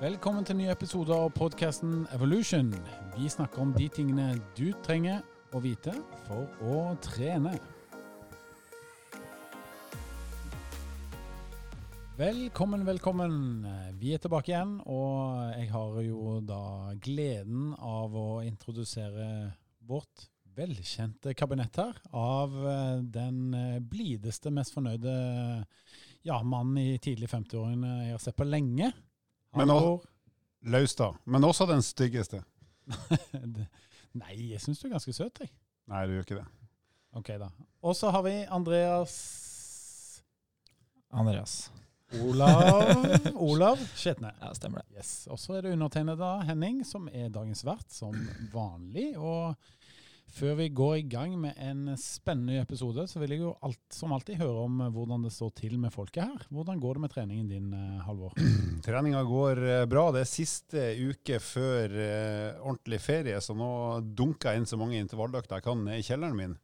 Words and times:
Velkommen 0.00 0.42
til 0.42 0.56
nye 0.58 0.66
ny 0.66 0.72
episode 0.72 1.14
av 1.14 1.28
podkasten 1.36 2.08
Evolution. 2.16 2.72
Vi 3.14 3.28
snakker 3.30 3.62
om 3.62 3.70
de 3.76 3.84
tingene 3.94 4.32
du 4.58 4.72
trenger 4.82 5.20
å 5.54 5.60
vite 5.62 5.94
for 6.24 6.50
å 6.66 6.80
trene. 7.04 7.52
Velkommen, 12.18 12.82
velkommen. 12.90 13.38
Vi 14.02 14.16
er 14.16 14.24
tilbake 14.26 14.50
igjen, 14.50 14.74
og 14.82 15.54
jeg 15.60 15.70
har 15.76 16.02
jo 16.02 16.36
da 16.42 16.90
gleden 16.98 17.70
av 17.78 18.18
å 18.18 18.42
introdusere 18.42 19.30
vårt 19.86 20.26
velkjente 20.58 21.38
kabinett 21.38 21.78
her 21.78 22.02
av 22.10 22.60
eh, 22.66 23.00
den 23.14 23.40
eh, 23.54 23.78
blideste, 23.78 24.50
mest 24.54 24.74
fornøyde 24.74 25.14
ja, 26.26 26.42
mannen 26.42 26.82
i 26.82 26.98
tidlig 26.98 27.30
50-årene 27.30 27.98
jeg 28.08 28.18
har 28.18 28.22
sett 28.22 28.42
på 28.42 28.50
lenge. 28.50 28.90
Men 29.56 29.70
også. 29.70 30.10
Laustad. 30.64 31.16
Men 31.24 31.44
også 31.44 31.66
den 31.68 31.82
styggeste. 31.84 32.40
Nei, 34.20 34.34
jeg 34.52 34.60
syns 34.62 34.80
du 34.80 34.86
er 34.88 34.94
ganske 34.96 35.12
søt, 35.12 35.40
jeg. 35.42 35.50
Nei, 35.90 36.04
du 36.06 36.14
gjør 36.14 36.26
ikke 36.26 36.38
det. 36.38 36.46
Ok, 37.14 37.30
da. 37.38 37.50
Og 37.84 37.96
så 37.96 38.10
har 38.14 38.24
vi 38.26 38.34
Andreas 38.48 39.14
Andreas. 41.14 41.70
Olav 42.22 42.96
Olav 43.48 43.80
Skjetne. 43.94 44.32
Ja, 44.40 44.52
stemmer 44.54 44.82
det. 44.82 44.98
Yes. 44.98 45.26
Og 45.30 45.38
så 45.38 45.58
er 45.58 45.66
det 45.66 45.74
undertegnede 45.76 46.30
Henning, 46.48 46.82
som 46.86 47.08
er 47.12 47.30
dagens 47.34 47.64
vert, 47.66 47.86
som 47.92 48.16
vanlig. 48.52 49.12
Og 49.18 49.54
før 50.34 50.56
vi 50.58 50.66
går 50.74 50.96
i 50.98 51.06
gang 51.10 51.34
med 51.38 51.58
en 51.62 51.94
spennende 52.00 52.60
episode, 52.62 53.06
så 53.10 53.20
vil 53.22 53.34
jeg 53.34 53.42
jo 53.44 53.52
alt, 53.64 53.82
som 53.94 54.12
alltid 54.14 54.40
høre 54.40 54.64
om 54.66 54.82
hvordan 54.94 55.26
det 55.26 55.32
står 55.34 55.52
til 55.60 55.76
med 55.80 55.94
folket 55.94 56.24
her. 56.24 56.46
Hvordan 56.54 56.82
går 56.82 56.98
det 56.98 57.04
med 57.04 57.14
treningen 57.14 57.48
din, 57.50 57.70
eh, 57.76 58.02
Halvor? 58.06 58.34
Treninga 58.86 59.22
går 59.28 59.62
eh, 59.62 59.86
bra. 59.90 60.08
Det 60.14 60.24
er 60.24 60.30
siste 60.30 60.84
uke 60.98 61.38
før 61.42 61.94
eh, 61.94 62.60
ordentlig 62.60 63.00
ferie, 63.04 63.40
så 63.44 63.56
nå 63.58 63.70
dunker 64.16 64.52
jeg 64.52 64.62
inn 64.62 64.70
så 64.70 64.80
mange 64.80 64.98
intervalløkter 65.00 65.60
jeg 65.60 65.68
kan 65.68 65.84
ned 65.86 66.02
i 66.02 66.06
kjelleren 66.06 66.38
min. 66.38 66.56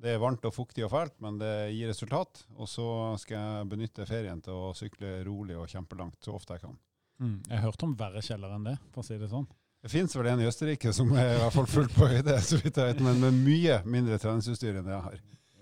Det 0.00 0.14
er 0.14 0.22
varmt 0.22 0.46
og 0.48 0.56
fuktig 0.56 0.86
og 0.86 0.94
fælt, 0.94 1.18
men 1.20 1.36
det 1.40 1.52
gir 1.76 1.90
resultat. 1.92 2.46
Og 2.56 2.68
så 2.72 2.86
skal 3.20 3.36
jeg 3.36 3.72
benytte 3.74 4.08
ferien 4.08 4.40
til 4.40 4.56
å 4.56 4.72
sykle 4.76 5.18
rolig 5.28 5.58
og 5.60 5.68
kjempelangt 5.68 6.24
så 6.24 6.38
ofte 6.38 6.56
jeg 6.56 6.64
kan. 6.64 6.78
Mm. 7.20 7.40
Jeg 7.44 7.58
har 7.58 7.66
hørt 7.68 7.84
om 7.84 7.92
verre 8.00 8.22
kjeller 8.24 8.54
enn 8.56 8.64
det, 8.64 8.78
for 8.94 9.04
å 9.04 9.06
si 9.06 9.20
det 9.20 9.28
sånn. 9.28 9.44
Det 9.80 9.88
fins 9.88 10.12
vel 10.16 10.26
en 10.28 10.40
i 10.42 10.48
Østerrike 10.48 10.92
som 10.92 11.08
er 11.16 11.34
i 11.34 11.38
hvert 11.40 11.54
fall 11.54 11.68
fullt 11.70 11.94
på 11.96 12.08
høyde, 12.10 12.34
så 12.44 12.58
vidt 12.60 12.76
jeg 12.76 12.90
vet, 12.92 12.98
men 13.04 13.20
med 13.22 13.38
mye 13.46 13.78
mindre 13.88 14.18
treningsutstyr 14.20 14.76
enn 14.80 14.90
jeg 14.92 15.04
har. 15.06 15.14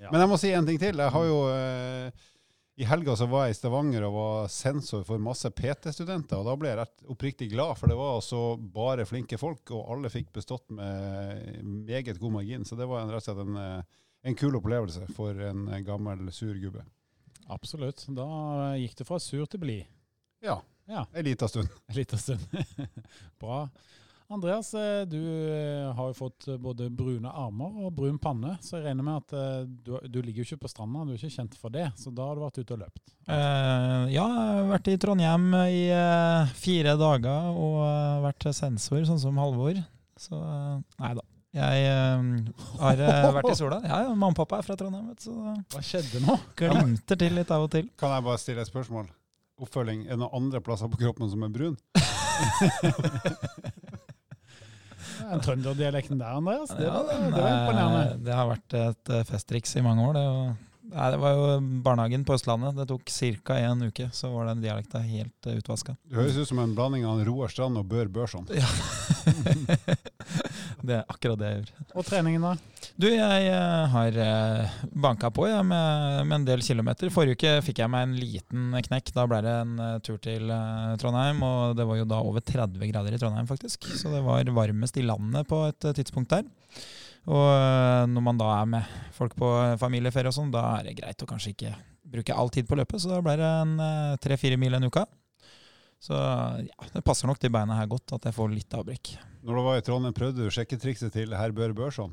Ja. 0.02 0.08
Men 0.10 0.25
jeg 0.25 0.30
må 0.33 0.38
si 0.41 0.50
en 0.55 0.66
ting 0.66 0.78
til. 0.83 0.98
Jeg 1.02 1.14
har 1.14 1.25
jo 1.28 1.36
eh, 1.52 2.25
I 2.78 2.86
helga 2.86 3.14
så 3.19 3.27
var 3.30 3.47
jeg 3.47 3.55
i 3.55 3.58
Stavanger 3.58 4.05
og 4.08 4.16
var 4.16 4.50
sensor 4.55 5.05
for 5.06 5.22
masse 5.22 5.50
PT-studenter. 5.55 6.38
og 6.38 6.47
Da 6.47 6.56
ble 6.58 6.70
jeg 6.72 6.78
rett 6.80 7.06
oppriktig 7.14 7.48
glad, 7.52 7.77
for 7.78 7.91
det 7.91 7.97
var 7.98 8.16
altså 8.19 8.41
bare 8.58 9.06
flinke 9.06 9.38
folk, 9.38 9.70
og 9.75 9.91
alle 9.94 10.10
fikk 10.10 10.32
bestått 10.38 10.66
med 10.75 11.62
meget 11.86 12.19
god 12.22 12.34
margin. 12.41 12.66
Så 12.66 12.78
det 12.78 12.86
var 12.91 13.03
en, 13.05 13.10
rett 13.14 13.22
og 13.22 13.27
slett 13.30 13.42
en, 13.47 13.58
eh, 13.62 14.00
en 14.30 14.38
kul 14.38 14.58
opplevelse 14.58 15.06
for 15.14 15.38
en 15.50 15.66
eh, 15.70 15.82
gammel, 15.86 16.27
sur 16.34 16.55
gubbe. 16.58 16.82
Absolutt. 17.55 18.03
Da 18.19 18.28
gikk 18.78 18.98
det 18.98 19.06
fra 19.08 19.19
sur 19.22 19.47
til 19.47 19.62
blid. 19.62 19.86
Ja, 20.42 20.58
Ja, 20.88 21.03
en 21.12 21.25
lita 21.27 21.44
stund. 21.48 21.69
en 21.86 21.94
lita 21.98 22.16
stund. 22.16 22.41
Bra. 23.42 23.66
Andreas, 24.28 24.74
eh, 24.76 25.06
du 25.08 25.18
eh, 25.18 25.86
har 25.96 26.10
jo 26.10 26.16
fått 26.16 26.50
både 26.60 26.90
brune 26.92 27.30
armer 27.32 27.86
og 27.86 27.94
brun 27.96 28.18
panne, 28.20 28.58
så 28.60 28.76
jeg 28.76 28.90
regner 28.90 29.06
med 29.06 29.22
at 29.22 29.36
eh, 29.38 29.62
du, 29.86 29.94
du 30.04 30.18
ligger 30.20 30.42
jo 30.42 30.48
ikke 30.50 30.66
på 30.66 30.72
stranda, 30.72 31.06
du 31.08 31.14
er 31.14 31.20
ikke 31.20 31.36
kjent 31.38 31.56
for 31.56 31.72
det, 31.72 31.86
så 31.96 32.12
da 32.12 32.26
har 32.28 32.36
du 32.36 32.44
vært 32.44 32.60
ute 32.60 32.76
og 32.76 32.82
løpt. 32.84 33.04
Uh, 33.28 34.04
ja, 34.12 34.24
jeg 34.24 34.28
har 34.28 34.68
vært 34.72 34.90
i 34.92 34.98
Trondheim 35.00 35.46
i 35.68 35.82
uh, 35.92 36.52
fire 36.56 36.96
dager 37.00 37.48
og 37.52 37.80
uh, 37.84 38.20
vært 38.28 38.48
sensor, 38.56 39.00
sånn 39.08 39.20
som 39.20 39.40
Halvor. 39.40 39.80
Så 40.18 40.34
eh, 40.34 40.78
nei 41.02 41.12
da. 41.14 41.22
Jeg 41.58 41.84
eh, 41.88 42.22
har 42.82 43.00
eh, 43.00 43.34
vært 43.38 43.53
i 43.53 43.54
sola. 43.56 43.78
Ja, 43.86 44.00
ja, 44.04 44.10
mamma 44.10 44.34
og 44.34 44.38
pappa 44.42 44.58
er 44.60 44.66
fra 44.66 44.76
Trondheim, 44.78 45.06
vet 45.12 45.22
du, 45.22 45.30
så 45.30 45.54
Hva 45.72 45.80
skjedde 45.84 46.20
nå? 46.26 46.34
glimter 46.58 47.16
til 47.22 47.32
litt 47.38 47.50
av 47.54 47.69
og 47.69 47.72
til. 47.72 47.86
Kan 48.00 48.12
jeg 48.16 48.26
bare 48.26 48.42
stille 48.42 48.60
et 48.66 48.70
spørsmål? 48.70 49.06
Oppfølging. 49.58 50.00
Er 50.06 50.19
det 50.19 50.22
noen 50.22 50.36
andre 50.42 50.60
plasser 50.62 50.91
på 50.91 51.00
kroppen 51.00 51.30
som 51.32 51.47
er 51.47 51.54
brun? 51.54 51.78
Den 55.18 55.42
trønderdialekten 55.44 56.20
der, 56.20 56.38
Andreas, 56.38 56.70
det 56.74 56.86
var, 56.86 57.04
Ja, 57.04 57.18
den, 57.18 57.28
det 57.32 57.42
var 57.42 57.50
eh, 57.50 57.58
imponerende. 57.58 58.24
Det 58.24 58.38
har 58.38 58.48
vært 58.52 58.78
et 58.78 59.12
eh, 59.14 59.26
festtriks 59.28 59.76
i 59.78 59.84
mange 59.84 60.06
år. 60.06 60.18
Det, 60.18 60.24
nei, 60.94 61.08
det 61.14 61.20
var 61.22 61.36
jo 61.36 61.48
barnehagen 61.84 62.26
på 62.28 62.36
Østlandet. 62.38 62.76
Det 62.78 62.88
tok 62.90 63.04
ca. 63.48 63.58
en 63.58 63.88
uke, 63.88 64.08
så 64.14 64.30
var 64.34 64.50
den 64.50 64.62
dialekta 64.64 65.02
helt 65.04 65.50
uh, 65.50 65.56
utvaska. 65.58 65.96
Du 66.08 66.18
høres 66.20 66.38
ut 66.38 66.48
som 66.50 66.62
en 66.62 66.74
blanding 66.78 67.06
av 67.08 67.24
Roar 67.28 67.52
Strand 67.52 67.80
og 67.80 67.88
Bør 67.90 68.08
Børson. 68.12 68.48
det 70.87 70.94
er 70.99 71.06
akkurat 71.11 71.39
det 71.41 71.49
jeg 71.49 71.61
gjør. 71.61 71.71
Og 71.99 72.06
treningen, 72.06 72.44
da? 72.44 72.53
Du, 72.99 73.06
jeg 73.11 73.49
eh, 73.50 73.84
har 73.93 74.19
uh, 74.19 74.77
banka 74.94 75.31
på 75.34 75.49
jeg, 75.49 75.65
med, 75.66 76.22
med 76.28 76.37
en 76.37 76.47
del 76.47 76.62
kilometer. 76.62 77.11
Forrige 77.15 77.39
uke 77.39 77.53
fikk 77.66 77.83
jeg 77.83 77.93
meg 77.93 78.06
en 78.06 78.15
liten 78.19 78.78
knekk. 78.87 79.12
Da 79.16 79.27
ble 79.31 79.41
det 79.44 79.55
en 79.65 79.75
eh, 79.83 79.99
tur 80.06 80.21
til 80.22 80.50
eh, 80.55 80.94
Trondheim, 81.03 81.43
og 81.47 81.77
det 81.78 81.87
var 81.89 82.00
jo 82.00 82.09
da 82.09 82.22
over 82.22 82.44
30 82.44 82.91
grader 82.93 83.16
i 83.16 83.21
Trondheim, 83.21 83.49
faktisk. 83.50 83.89
Så 83.99 84.12
det 84.15 84.22
var 84.27 84.55
varmest 84.55 84.99
i 85.00 85.06
landet 85.06 85.49
på 85.50 85.65
et 85.69 85.89
eh, 85.89 85.97
tidspunkt 85.99 86.33
der. 86.34 86.47
Og 87.28 87.47
eh, 87.53 88.05
når 88.15 88.27
man 88.31 88.41
da 88.41 88.50
er 88.60 88.72
med 88.77 88.99
folk 89.16 89.34
på 89.39 89.53
familieferie 89.83 90.31
og 90.31 90.39
sånn, 90.39 90.55
da 90.55 90.65
er 90.77 90.89
det 90.89 90.99
greit 91.00 91.25
å 91.25 91.31
kanskje 91.31 91.55
ikke 91.56 91.75
bruke 92.09 92.37
all 92.37 92.53
tid 92.55 92.69
på 92.69 92.78
løpet, 92.78 93.03
så 93.03 93.10
da 93.12 93.22
ble 93.25 93.34
det 93.37 93.49
en 93.62 93.75
tre-fire 94.22 94.56
mil 94.60 94.78
en 94.78 94.87
uka. 94.89 95.05
Så 96.00 96.15
ja, 96.15 96.87
det 96.95 97.03
passer 97.05 97.28
nok 97.28 97.41
de 97.43 97.50
beina 97.53 97.77
her 97.77 97.91
godt 97.91 98.15
at 98.16 98.28
jeg 98.28 98.37
får 98.37 98.55
litt 98.55 98.77
avbrekk. 98.78 99.16
Når 99.48 99.56
du 99.56 99.64
var 99.64 99.78
i 99.81 99.82
Trondheim, 99.86 100.12
prøvde 100.12 100.44
du 100.44 100.53
sjekketrikset 100.53 101.14
til 101.14 101.31
herr 101.32 101.54
Bør 101.56 101.72
Børson? 101.72 102.12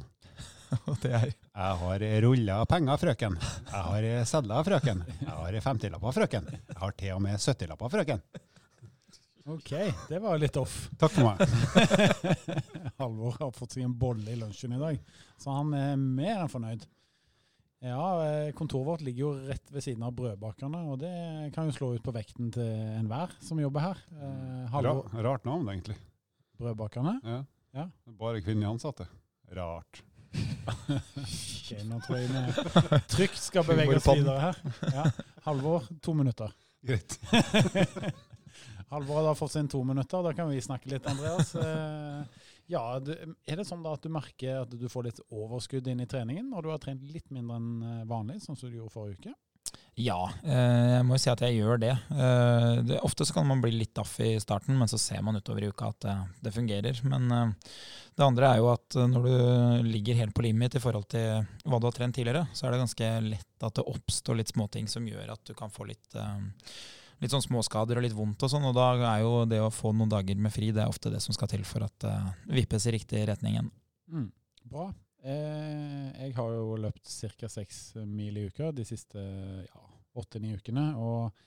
Det 1.04 1.10
er 1.12 1.26
Jeg 1.34 1.80
har 1.82 2.04
rulla 2.24 2.62
penger, 2.64 2.96
frøken. 3.02 3.36
Jeg 3.42 3.82
har 3.90 4.08
sedler, 4.30 4.64
frøken. 4.64 5.02
Jeg 5.20 5.34
har 5.34 5.58
50-lapper, 5.66 6.16
frøken. 6.16 6.48
Jeg 6.56 6.78
har 6.80 6.96
til 6.96 7.12
og 7.18 7.20
med 7.26 7.36
70-lapper, 7.36 7.92
frøken. 7.92 8.24
Ok, 9.52 9.74
det 10.14 10.22
var 10.24 10.40
litt 10.40 10.56
off. 10.64 10.78
Takk 10.96 11.12
for 11.18 11.28
meg. 11.28 11.44
Halvor 13.04 13.36
har 13.42 13.54
fått 13.60 13.76
seg 13.76 13.84
en 13.84 14.00
bolle 14.00 14.32
i 14.32 14.40
lunsjen 14.40 14.80
i 14.80 14.82
dag, 14.86 15.04
så 15.36 15.60
han 15.60 15.76
er 15.76 16.00
mer 16.00 16.40
enn 16.40 16.56
fornøyd. 16.56 16.88
Ja, 17.84 18.08
eh, 18.24 18.50
kontoret 18.56 18.94
vårt 18.94 19.04
ligger 19.06 19.26
jo 19.28 19.36
rett 19.52 19.76
ved 19.76 19.84
siden 19.84 20.08
av 20.08 20.16
brødbakerne, 20.16 20.88
og 20.88 21.04
det 21.04 21.14
kan 21.54 21.68
jo 21.68 21.76
slå 21.76 21.94
ut 22.00 22.08
på 22.08 22.16
vekten 22.16 22.56
til 22.56 22.74
enhver 22.96 23.36
som 23.44 23.60
jobber 23.60 23.90
her. 23.92 24.04
Eh, 24.16 24.66
Ra, 24.72 24.76
Halvor, 24.80 25.12
rart 25.20 25.52
navn, 25.52 25.68
egentlig. 25.76 26.00
Brødbakerne. 26.60 27.20
Ja. 27.24 27.40
Ja. 27.76 27.88
Bare 28.20 28.42
kvinnelige 28.44 28.72
ansatte. 28.72 29.08
Rart. 29.56 30.04
Ok, 30.66 31.72
nå 31.86 32.00
tror 32.06 32.18
jeg 32.18 32.30
vi 32.32 33.00
trygt 33.12 33.42
skal 33.42 33.66
bevege 33.68 33.98
oss 34.00 34.08
videre 34.10 34.40
her. 34.48 34.62
Ja. 34.94 35.04
Halvor, 35.46 35.86
to 36.04 36.16
minutter. 36.18 36.54
Greit. 36.86 37.18
Halvor 38.94 39.26
har 39.28 39.38
fått 39.38 39.56
sine 39.56 39.70
to 39.72 39.82
minutter, 39.84 40.24
da 40.24 40.34
kan 40.38 40.50
vi 40.52 40.62
snakke 40.62 40.90
litt, 40.92 41.08
Andreas. 41.10 41.56
Eh, 41.58 42.44
ja, 42.72 42.84
Er 42.98 43.60
det 43.60 43.66
sånn 43.68 43.84
da 43.86 43.96
at 43.98 44.06
du 44.06 44.12
merker 44.14 44.64
at 44.64 44.72
du 44.74 44.86
får 44.90 45.10
litt 45.10 45.22
overskudd 45.30 45.88
inn 45.92 46.04
i 46.04 46.10
treningen 46.10 46.48
når 46.54 46.66
du 46.66 46.70
har 46.74 46.82
trent 46.82 47.04
litt 47.10 47.28
mindre 47.34 47.60
enn 47.60 47.72
eh, 47.86 48.06
vanlig, 48.10 48.40
sånn 48.46 48.58
som 48.58 48.70
du 48.72 48.78
gjorde 48.80 48.94
forrige 48.94 49.20
uke? 49.22 49.36
Ja, 49.96 50.26
eh, 50.44 50.98
jeg 50.98 51.04
må 51.08 51.16
jo 51.16 51.22
si 51.24 51.30
at 51.32 51.42
jeg 51.46 51.56
gjør 51.56 51.80
det. 51.80 51.94
Eh, 52.12 52.72
det. 52.84 52.98
Ofte 53.08 53.24
så 53.28 53.38
kan 53.38 53.46
man 53.48 53.62
bli 53.64 53.72
litt 53.72 53.94
daff 53.96 54.18
i 54.20 54.34
starten, 54.44 54.76
men 54.76 54.90
så 54.92 55.00
ser 55.00 55.22
man 55.24 55.40
utover 55.40 55.64
i 55.64 55.70
uka 55.72 55.94
at 55.94 56.02
det, 56.04 56.16
det 56.44 56.52
fungerer. 56.56 57.00
Men 57.08 57.32
eh, 57.32 57.54
det 58.18 58.26
andre 58.26 58.50
er 58.50 58.60
jo 58.60 58.68
at 58.74 58.98
eh, 59.00 59.08
når 59.08 59.30
du 59.30 59.88
ligger 59.88 60.20
helt 60.20 60.36
på 60.36 60.44
limit 60.44 60.76
i 60.76 60.82
forhold 60.84 61.08
til 61.16 61.48
hva 61.64 61.80
du 61.80 61.88
har 61.88 61.96
trent 61.96 62.18
tidligere, 62.20 62.44
så 62.52 62.68
er 62.68 62.76
det 62.76 62.82
ganske 62.84 63.14
lett 63.30 63.68
at 63.70 63.80
det 63.80 63.88
oppstår 63.88 64.42
litt 64.42 64.52
småting 64.52 64.92
som 64.92 65.08
gjør 65.08 65.32
at 65.38 65.48
du 65.48 65.56
kan 65.56 65.72
få 65.72 65.88
litt, 65.88 66.20
eh, 66.20 66.76
litt 67.24 67.32
sånn 67.32 67.48
småskader 67.48 67.96
og 67.96 68.04
litt 68.04 68.18
vondt 68.20 68.44
og 68.44 68.52
sånn. 68.52 68.68
Og 68.68 68.76
da 68.76 68.92
er 69.14 69.24
jo 69.24 69.46
det 69.48 69.64
å 69.64 69.72
få 69.72 69.96
noen 69.96 70.12
dager 70.12 70.36
med 70.36 70.52
fri, 70.52 70.74
det 70.76 70.84
er 70.84 70.92
ofte 70.92 71.14
det 71.14 71.24
som 71.24 71.38
skal 71.38 71.56
til 71.56 71.64
for 71.64 71.88
at 71.88 71.96
det 72.04 72.16
vippes 72.60 72.92
i 72.92 72.98
riktig 73.00 73.24
retning 73.32 73.56
igjen. 73.56 73.72
Mm, 74.12 74.30
bra. 74.68 74.90
Eh, 75.26 76.22
jeg 76.22 76.36
har 76.38 76.54
jo 76.54 76.78
løpt 76.78 77.10
ca. 77.10 77.50
seks 77.50 77.96
mil 78.06 78.38
i 78.38 78.46
uka 78.46 78.70
de 78.76 78.86
siste 78.86 79.22
ja, 79.66 79.84
åtte-ni 80.22 80.54
ukene. 80.54 80.86
Og, 81.02 81.46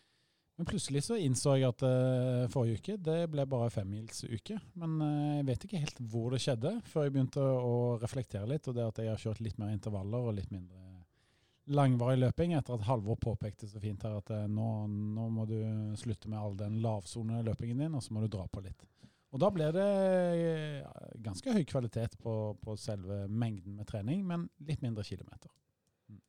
men 0.58 0.66
plutselig 0.66 1.04
så 1.06 1.19
innså 1.22 1.54
jeg 1.54 1.69
at 1.69 1.84
uh, 1.86 2.48
forrige 2.50 2.80
uke 2.80 2.96
det 3.06 3.20
ble 3.30 3.44
bare 3.46 3.70
femmilsuke. 3.70 4.58
Men 4.82 4.98
uh, 4.98 5.36
jeg 5.38 5.46
vet 5.52 5.69
ikke 5.69 5.82
helt 5.84 6.02
hvor 6.10 6.34
det 6.34 6.42
skjedde, 6.42 6.75
før 6.90 7.06
jeg 7.06 7.14
begynte 7.14 7.44
å 7.44 7.76
reflektere 8.02 8.50
litt. 8.50 8.66
Og 8.66 8.75
det 8.75 8.88
at 8.88 8.98
jeg 9.04 9.12
har 9.12 9.22
kjørt 9.22 9.44
litt 9.46 9.62
mer 9.62 9.70
intervaller 9.76 10.26
og 10.26 10.34
litt 10.40 10.50
mindre 10.54 10.84
langvarig 11.69 12.16
løping, 12.16 12.54
etter 12.56 12.78
at 12.78 12.86
Halvor 12.88 13.19
påpekte 13.20 13.66
så 13.69 13.78
fint 13.82 14.02
her 14.02 14.19
at 14.19 14.30
uh, 14.34 14.46
nå, 14.50 14.69
nå 14.88 15.30
må 15.30 15.46
du 15.46 15.58
slutte 16.00 16.32
med 16.32 16.40
all 16.40 16.58
den 16.58 16.80
lavsoneløpingen 16.82 17.84
din, 17.84 17.94
og 17.94 18.02
så 18.02 18.16
må 18.16 18.25
du 18.25 18.32
dra 18.32 18.48
på 18.50 18.64
litt. 18.64 18.88
Og 19.28 19.40
da 19.42 19.50
ble 19.52 19.69
det 19.76 19.88
ganske 21.25 21.52
høy 21.52 21.64
kvalitet 21.69 22.16
på, 22.22 22.34
på 22.62 22.76
selve 22.80 23.26
mengden 23.28 23.76
med 23.76 23.88
trening, 23.90 24.22
men 24.25 24.46
litt 24.64 24.80
mindre 24.84 25.04
kilometer. 25.04 25.50
Mm. 26.08 26.22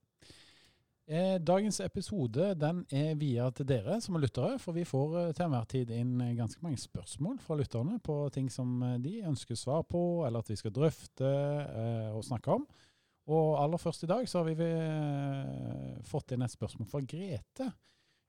Eh, 1.08 1.38
dagens 1.40 1.80
episode 1.86 2.52
den 2.60 2.82
er 2.92 3.14
via 3.22 3.48
til 3.56 3.70
dere 3.72 4.02
som 4.04 4.18
er 4.20 4.26
lyttere, 4.26 4.60
for 4.60 4.76
vi 4.76 4.84
får 4.88 5.16
eh, 5.22 5.32
til 5.32 5.48
enhver 5.48 5.70
tid 5.72 5.94
inn 5.96 6.20
eh, 6.26 6.36
ganske 6.38 6.60
mange 6.66 6.82
spørsmål 6.82 7.40
fra 7.46 7.56
lytterne 7.62 8.02
på 8.04 8.20
ting 8.36 8.52
som 8.52 8.76
eh, 8.84 9.00
de 9.06 9.16
ønsker 9.32 9.56
svar 9.56 9.88
på, 9.88 10.04
eller 10.28 10.44
at 10.44 10.52
vi 10.52 10.60
skal 10.60 10.76
drøfte 10.76 11.32
eh, 11.32 12.12
og 12.12 12.28
snakke 12.28 12.60
om. 12.60 12.68
Og 13.30 13.60
aller 13.62 13.80
først 13.80 14.04
i 14.04 14.10
dag 14.10 14.28
så 14.28 14.42
har 14.42 14.50
vi 14.50 14.66
eh, 14.66 16.04
fått 16.10 16.36
inn 16.36 16.44
et 16.44 16.52
spørsmål 16.52 16.90
fra 16.90 17.02
Grete. 17.06 17.72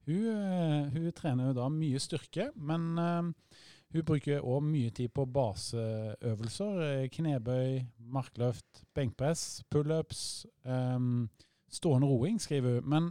Hun, 0.07 0.25
eh, 0.31 0.95
hun 0.95 1.13
trener 1.17 1.51
jo 1.51 1.59
da 1.59 1.67
mye 1.73 2.01
styrke, 2.03 2.51
men 2.55 2.89
eh, 3.01 3.61
hun 3.91 4.05
bruker 4.07 4.45
òg 4.47 4.63
mye 4.63 4.91
tid 4.95 5.11
på 5.15 5.25
baseøvelser. 5.27 6.81
eh, 6.87 7.09
Knebøy, 7.11 7.81
markløft, 7.99 8.85
benkpress, 8.95 9.65
pullups. 9.71 10.47
Um, 10.65 11.29
stående 11.71 12.07
roing, 12.07 12.41
skriver 12.41 12.79
hun. 12.79 12.89
Men 12.89 13.11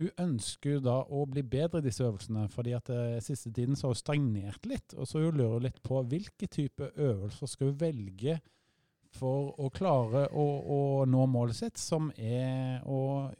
hun 0.00 0.10
ønsker 0.18 0.80
da 0.80 1.02
å 1.04 1.26
bli 1.28 1.42
bedre 1.42 1.80
i 1.80 1.88
disse 1.88 2.04
øvelsene, 2.04 2.48
fordi 2.52 2.72
at 2.76 2.88
eh, 2.92 3.18
siste 3.24 3.52
tiden 3.52 3.76
så 3.76 3.88
har 3.88 3.94
hun 3.94 4.00
stagnert 4.00 4.68
litt. 4.68 4.94
Og 4.96 5.08
så 5.08 5.24
hun 5.24 5.36
lurer 5.36 5.66
litt 5.68 5.82
på 5.84 6.02
hvilke 6.02 6.48
type 6.48 6.92
øvelser 6.96 7.46
skal 7.46 7.72
hun 7.72 7.80
velge 7.80 8.40
for 9.16 9.54
å 9.58 9.70
klare 9.74 10.28
å, 10.30 10.44
å 10.60 10.80
nå 11.08 11.24
målet 11.26 11.56
sitt, 11.58 11.80
som 11.80 12.12
er 12.16 12.84
å 12.86 13.30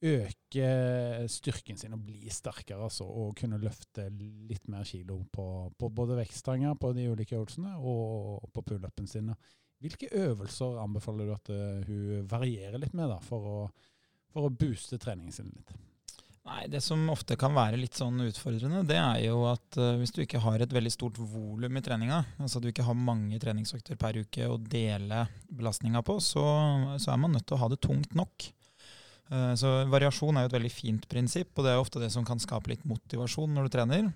øke 0.00 0.68
styrken 1.28 1.76
sin 1.76 1.94
og 1.96 2.04
bli 2.06 2.30
sterkere, 2.32 2.86
altså, 2.86 3.04
og 3.04 3.34
kunne 3.38 3.60
løfte 3.60 4.06
litt 4.10 4.68
mer 4.72 4.86
kilo 4.88 5.20
på, 5.32 5.46
på 5.76 5.90
både 5.92 6.16
vektstanger 6.22 6.78
på 6.80 6.92
de 6.96 7.08
ulike 7.12 7.36
øvelsene 7.36 7.76
og 7.78 8.48
på 8.54 8.64
pullupen 8.72 9.10
sine. 9.10 9.36
Hvilke 9.80 10.10
øvelser 10.12 10.80
anbefaler 10.80 11.28
du 11.28 11.34
at 11.36 11.52
eh, 11.54 11.86
hun 11.86 12.26
varierer 12.28 12.80
litt 12.80 12.96
med 12.96 13.08
da, 13.12 13.20
for 13.24 13.46
å, 13.48 13.60
for 14.32 14.48
å 14.48 14.52
booste 14.52 15.00
treningen 15.00 15.32
sin 15.32 15.48
litt? 15.54 15.72
Nei, 16.50 16.66
Det 16.72 16.80
som 16.82 17.02
ofte 17.12 17.36
kan 17.38 17.52
være 17.54 17.78
litt 17.78 17.96
sånn 17.98 18.22
utfordrende, 18.24 18.80
det 18.88 18.96
er 18.96 19.18
jo 19.26 19.42
at 19.50 19.76
uh, 19.78 19.92
hvis 20.00 20.12
du 20.16 20.22
ikke 20.24 20.40
har 20.40 20.62
et 20.62 20.72
veldig 20.72 20.92
stort 20.92 21.20
volum 21.20 21.76
i 21.76 21.82
treninga, 21.84 22.22
altså 22.40 22.58
at 22.58 22.64
du 22.64 22.70
ikke 22.72 22.86
har 22.86 22.96
mange 22.96 23.38
treningsøkter 23.42 23.98
per 24.00 24.18
uke 24.24 24.48
å 24.48 24.56
dele 24.58 25.26
belastninga 25.52 26.02
på, 26.06 26.16
så, 26.24 26.44
så, 26.96 27.12
er 27.12 27.20
man 27.20 27.36
nødt 27.36 27.46
til 27.46 27.58
å 27.58 27.60
ha 27.60 27.68
det 27.70 27.80
tungt 27.84 28.16
nok. 28.18 28.48
Uh, 29.30 29.52
så 29.58 29.72
Variasjon 29.90 30.36
er 30.36 30.46
jo 30.46 30.50
et 30.50 30.56
veldig 30.58 30.72
fint 30.74 31.06
prinsipp, 31.10 31.52
og 31.54 31.66
det 31.66 31.74
er 31.74 31.82
ofte 31.82 32.02
det 32.02 32.10
som 32.14 32.26
kan 32.26 32.42
skape 32.42 32.72
litt 32.72 32.86
motivasjon 32.88 33.52
når 33.54 33.68
du 33.68 33.74
trener. 33.76 34.10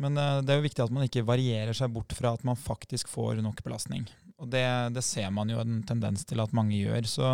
Men 0.00 0.18
uh, 0.18 0.40
det 0.42 0.54
er 0.54 0.60
jo 0.60 0.66
viktig 0.66 0.84
at 0.84 0.94
man 0.94 1.06
ikke 1.06 1.26
varierer 1.28 1.76
seg 1.76 1.92
bort 1.94 2.14
fra 2.16 2.34
at 2.34 2.44
man 2.46 2.58
faktisk 2.58 3.10
får 3.12 3.42
nok 3.44 3.62
belastning. 3.66 4.08
Og 4.40 4.48
det, 4.50 4.66
det 4.96 5.04
ser 5.04 5.30
man 5.36 5.52
jo 5.52 5.60
en 5.60 5.82
tendens 5.86 6.24
til 6.26 6.40
at 6.42 6.54
mange 6.56 6.78
gjør. 6.78 7.08
så 7.08 7.32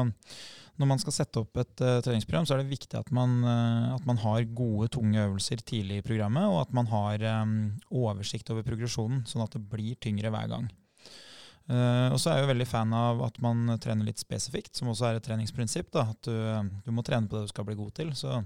når 0.76 0.88
man 0.90 1.00
skal 1.00 1.14
sette 1.16 1.40
opp 1.40 1.56
et 1.60 1.82
uh, 1.82 1.98
treningsprogram, 2.04 2.46
så 2.48 2.56
er 2.56 2.62
det 2.62 2.72
viktig 2.74 2.98
at 2.98 3.08
man, 3.16 3.38
uh, 3.46 3.94
at 3.94 4.04
man, 4.08 4.18
har 4.20 4.48
gode, 4.56 4.90
tunge 4.92 5.22
øvelser 5.22 5.62
tidlig 5.64 6.02
i 6.02 6.04
programmet, 6.04 6.44
og 6.50 6.66
at 6.66 6.74
man 6.76 6.90
har 6.90 7.24
um, 7.42 7.54
oversikt 7.88 8.52
over 8.52 8.66
progresjonen, 8.66 9.24
sånn 9.28 9.46
at 9.46 9.56
det 9.56 9.64
blir 9.70 9.96
tyngre 10.02 10.32
hver 10.34 10.50
gang. 10.52 10.68
Uh, 11.66 12.12
og 12.14 12.20
så 12.22 12.30
er 12.30 12.38
jeg 12.38 12.46
jo 12.46 12.50
veldig 12.52 12.66
fan 12.70 12.92
av 12.94 13.22
at 13.26 13.40
man 13.42 13.72
trener 13.82 14.06
litt 14.06 14.22
spesifikt, 14.22 14.76
som 14.78 14.92
også 14.92 15.08
er 15.08 15.18
et 15.18 15.26
treningsprinsipp. 15.26 15.90
Da, 15.94 16.08
at 16.14 16.28
du, 16.28 16.36
du, 16.84 16.92
må 16.94 17.04
trene 17.06 17.26
på 17.26 17.38
det 17.38 17.48
du 17.48 17.54
skal 17.54 17.66
bli 17.68 17.78
god 17.78 17.94
til. 17.96 18.12
Så 18.18 18.38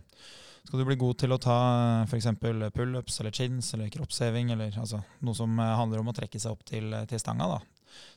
skal 0.64 0.80
du 0.80 0.86
bli 0.88 0.98
god 1.00 1.18
til 1.20 1.34
å 1.34 1.40
ta 1.40 1.58
f.eks. 2.06 2.30
pullups 2.40 3.20
eller 3.20 3.34
chins 3.34 3.74
eller 3.76 3.92
kroppsheving, 3.92 4.54
eller 4.56 4.76
altså, 4.80 5.02
noe 5.24 5.36
som 5.36 5.60
handler 5.60 6.02
om 6.02 6.12
å 6.12 6.16
trekke 6.16 6.40
seg 6.40 6.54
opp 6.54 6.64
til, 6.68 6.94
til 7.10 7.22
stanga, 7.22 7.56
da. 7.56 7.60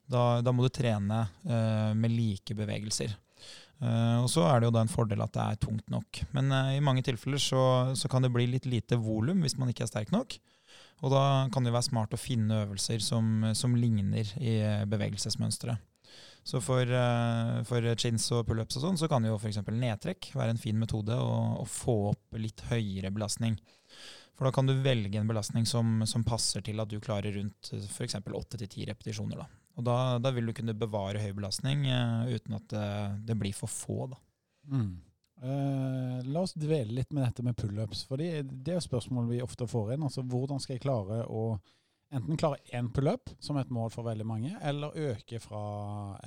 Da, 0.07 0.23
da, 0.45 0.51
må 0.53 0.67
du 0.67 0.69
trene 0.69 1.23
med 1.97 2.11
like 2.13 2.55
bevegelser. 2.55 3.15
Uh, 3.83 4.23
og 4.23 4.29
så 4.31 4.45
er 4.47 4.61
det 4.61 4.69
jo 4.69 4.75
da 4.77 4.83
en 4.85 4.91
fordel 4.91 5.23
at 5.25 5.33
det 5.35 5.43
er 5.43 5.59
tungt 5.59 5.89
nok. 5.91 6.21
Men 6.35 6.51
uh, 6.53 6.71
i 6.75 6.83
mange 6.83 7.03
tilfeller 7.03 7.41
så, 7.41 7.63
så, 7.99 8.09
kan 8.11 8.23
det 8.23 8.31
bli 8.31 8.45
litt 8.47 8.67
lite 8.69 8.99
volum 9.01 9.43
hvis 9.43 9.57
man 9.59 9.71
ikke 9.71 9.83
er 9.87 9.91
sterk 9.91 10.13
nok. 10.15 10.37
Og 11.01 11.11
da 11.11 11.23
kan 11.51 11.65
det 11.65 11.73
være 11.73 11.89
smart 11.89 12.13
å 12.15 12.21
finne 12.21 12.61
øvelser 12.63 13.01
som, 13.03 13.49
som 13.57 13.73
ligner 13.75 14.29
i 14.39 14.59
bevegelsesmønsteret. 14.87 15.81
Så 16.43 16.59
for, 16.61 16.83
uh, 16.83 17.61
for 17.67 17.85
chins 17.99 18.25
og 18.35 18.43
pullups 18.49 18.75
og 18.77 18.83
sånn, 18.83 18.99
så 18.99 19.07
kan 19.11 19.23
jo 19.23 19.37
f.eks. 19.37 19.61
nedtrekk 19.63 20.33
være 20.35 20.55
en 20.55 20.59
fin 20.59 20.79
metode 20.79 21.15
å, 21.15 21.37
å, 21.61 21.67
få 21.67 21.95
opp 22.11 22.35
litt 22.39 22.65
høyere 22.67 23.13
belastning. 23.15 23.55
For 24.35 24.47
da 24.47 24.51
kan 24.55 24.67
du 24.67 24.73
velge 24.83 25.21
en 25.21 25.29
belastning 25.29 25.67
som, 25.69 26.01
som 26.09 26.25
passer 26.27 26.65
til 26.65 26.81
at 26.83 26.91
du 26.91 26.99
klarer 27.03 27.37
rundt 27.37 27.71
f.eks. 27.71 28.19
8-10 28.19 28.89
repetisjoner. 28.91 29.39
da. 29.39 29.47
Og 29.79 29.87
da, 29.87 29.97
da, 30.21 30.33
vil 30.35 30.51
du 30.51 30.55
kunne 30.57 30.75
bevare 30.77 31.23
høy 31.23 31.31
belastning 31.37 31.87
uh, 31.87 32.27
uten 32.27 32.59
at 32.59 32.67
det, 32.75 32.91
det, 33.31 33.39
blir 33.39 33.55
for 33.55 33.71
få. 33.71 34.11
da. 34.11 34.19
Mm. 34.67 34.91
Uh, 35.43 36.23
la 36.31 36.43
oss 36.45 36.53
dvele 36.55 36.95
litt 37.01 37.11
med 37.11 37.25
dette 37.25 37.43
med 37.43 37.57
pullups. 37.59 38.05
For 38.07 38.21
det 38.21 38.29
er 38.43 38.77
jo 38.77 38.83
spørsmål 38.83 39.27
vi 39.31 39.41
ofte 39.43 39.67
får 39.67 39.95
inn. 39.95 40.05
altså 40.07 40.23
Hvordan 40.23 40.61
skal 40.63 40.77
jeg 40.77 40.85
klare 40.85 41.23
å 41.27 41.57
enten 42.13 42.37
klare 42.37 42.61
én 42.77 42.91
pullup, 42.93 43.31
som 43.41 43.57
et 43.57 43.71
mål 43.73 43.89
for 43.91 44.05
veldig 44.05 44.25
mange, 44.29 44.53
eller 44.61 44.95
øke 45.09 45.39
fra 45.41 45.63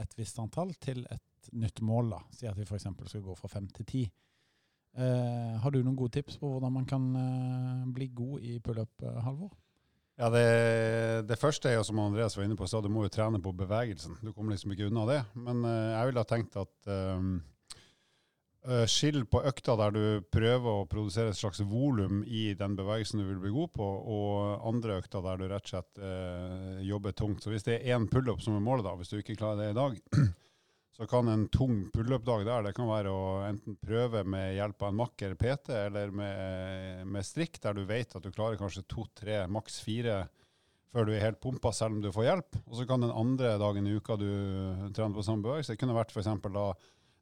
et 0.03 0.17
visst 0.19 0.41
antall 0.43 0.75
til 0.83 1.05
et 1.07 1.53
nytt 1.55 1.81
mål. 1.81 2.11
da. 2.17 2.23
Si 2.35 2.49
at 2.51 2.59
vi 2.59 2.67
f.eks. 2.67 2.89
skal 3.07 3.23
gå 3.25 3.37
fra 3.39 3.53
fem 3.53 3.69
til 3.73 3.89
ti. 3.89 4.07
Uh, 4.97 5.61
har 5.63 5.73
du 5.73 5.83
noen 5.83 5.97
gode 5.97 6.17
tips 6.17 6.39
på 6.41 6.49
hvordan 6.49 6.73
man 6.73 6.89
kan 6.89 7.07
bli 7.93 8.09
god 8.17 8.45
i 8.49 8.59
pullup, 8.65 9.07
Halvor? 9.25 9.53
Ja, 10.17 10.31
det, 10.33 11.27
det, 11.29 11.37
første 11.37 11.69
er 11.69 11.77
jo 11.77 11.85
som 11.85 11.99
Andreas 12.01 12.39
var 12.39 12.47
inne 12.47 12.57
på, 12.57 12.65
så 12.69 12.81
du 12.81 12.89
må 12.89 13.03
jo 13.05 13.13
trene 13.13 13.41
på 13.43 13.53
bevegelsen. 13.53 14.17
Du 14.25 14.33
kommer 14.33 14.55
liksom 14.55 14.73
ikke 14.73 14.89
unna 14.89 15.05
det. 15.11 15.19
Men 15.37 15.61
uh, 15.65 15.93
jeg 15.93 16.09
ville 16.09 16.25
ha 16.25 16.29
tenkt 16.31 16.57
at 16.57 16.89
um, 16.89 17.35
uh, 17.37 17.56
skill 18.91 19.25
på 19.31 19.43
økta 19.47 19.77
der 19.79 19.93
du 19.95 20.05
prøver 20.33 20.81
å 20.81 20.87
produsere 20.91 21.31
et 21.31 21.39
slags 21.39 21.61
volum 21.67 22.23
i 22.27 22.49
den 22.59 22.75
bevegelsen 22.79 23.23
du 23.23 23.27
vil 23.29 23.43
bli 23.45 23.53
god 23.55 23.73
på, 23.77 23.87
og 23.87 24.67
andre 24.67 24.99
økta 25.01 25.23
der 25.25 25.39
du 25.39 25.47
rett 25.51 25.69
og 25.69 25.73
slett 25.75 26.01
eh, 26.03 26.81
jobber 26.89 27.15
tungt. 27.17 27.45
Så 27.45 27.53
hvis 27.53 27.67
det 27.67 27.79
er 27.79 27.95
én 27.97 28.09
pullup 28.11 28.43
som 28.43 28.57
er 28.57 28.65
målet, 28.65 28.87
da, 28.89 28.97
hvis 28.99 29.13
du 29.13 29.21
ikke 29.21 29.39
klarer 29.39 29.63
det 29.63 29.71
i 29.71 29.79
dag, 29.79 30.01
så 30.97 31.09
kan 31.11 31.29
en 31.29 31.45
tung 31.53 31.85
pullup-dag 31.95 32.47
der 32.49 32.67
det 32.67 32.75
kan 32.77 32.91
være 32.91 33.13
å 33.13 33.27
enten 33.47 33.77
prøve 33.79 34.25
med 34.27 34.57
hjelp 34.57 34.83
av 34.83 34.91
en 34.91 34.99
makker 35.03 35.37
PT, 35.39 35.71
eller 35.87 36.15
med, 36.23 37.05
med 37.13 37.29
strikk, 37.29 37.61
der 37.63 37.77
du 37.77 37.85
vet 37.87 38.19
at 38.19 38.25
du 38.25 38.33
klarer 38.33 38.59
kanskje 38.61 38.87
to, 38.91 39.07
tre, 39.15 39.45
maks 39.47 39.79
fire 39.85 40.25
før 40.97 41.09
du 41.09 41.13
er 41.13 41.25
helt 41.27 41.43
pumpa, 41.43 41.75
selv 41.77 41.99
om 41.99 42.01
du 42.01 42.09
får 42.15 42.25
hjelp. 42.25 42.59
Og 42.65 42.79
så 42.79 42.87
kan 42.89 43.03
den 43.05 43.13
andre 43.13 43.57
dagen 43.61 43.87
i 43.87 43.97
uka 43.99 44.17
du 44.17 44.29
trener 44.97 45.13
på 45.13 45.25
samme 45.27 45.45
bevegelse, 45.45 45.75
det 45.75 45.83
kunne 45.83 45.97
vært 45.97 46.15
f.eks. 46.15 46.31
da 46.55 46.71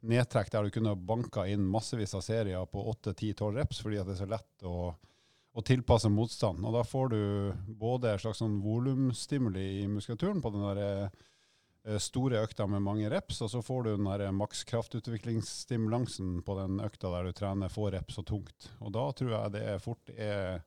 nedtrekk 0.08 0.52
der 0.52 0.66
du 0.66 0.74
kunne 0.74 0.94
banka 0.96 1.46
inn 1.50 1.64
massevis 1.66 2.14
av 2.16 2.24
serier 2.26 2.64
på 2.70 2.84
8-10-12 2.92 3.58
reps, 3.58 3.82
fordi 3.84 4.00
det 4.00 4.14
er 4.14 4.22
så 4.22 4.30
lett 4.30 4.66
å, 4.68 4.88
å 5.54 5.64
tilpasse 5.64 6.10
motstand. 6.12 6.64
Og 6.64 6.76
da 6.76 6.84
får 6.86 7.14
du 7.14 7.20
både 7.81 8.12
en 8.12 8.24
slags 8.24 8.43
sånn 8.43 8.58
volumstimuli 8.64 9.69
i 9.82 9.86
muskulaturen 9.90 10.43
på 10.44 10.52
den 10.55 10.67
der 10.69 11.08
Eh, 11.84 11.98
store 12.00 12.38
økta 12.40 12.64
med 12.67 12.81
mange 12.82 13.10
reps, 13.12 13.43
og 13.44 13.50
så 13.52 13.62
får 13.62 13.82
du 13.84 13.90
den 13.93 14.05
der 14.08 14.32
makskraftutviklingsstimulansen 14.32 16.43
på 16.44 16.55
den 16.56 16.81
økta 16.81 17.10
der 17.12 17.24
du 17.29 17.32
trener 17.36 17.69
få 17.72 17.90
reps 17.93 18.19
og 18.22 18.26
tungt. 18.31 18.70
Og 18.81 18.93
da 18.96 19.12
tror 19.12 19.31
jeg 19.34 19.52
det 19.58 19.82
fort 19.84 20.10
er, 20.17 20.62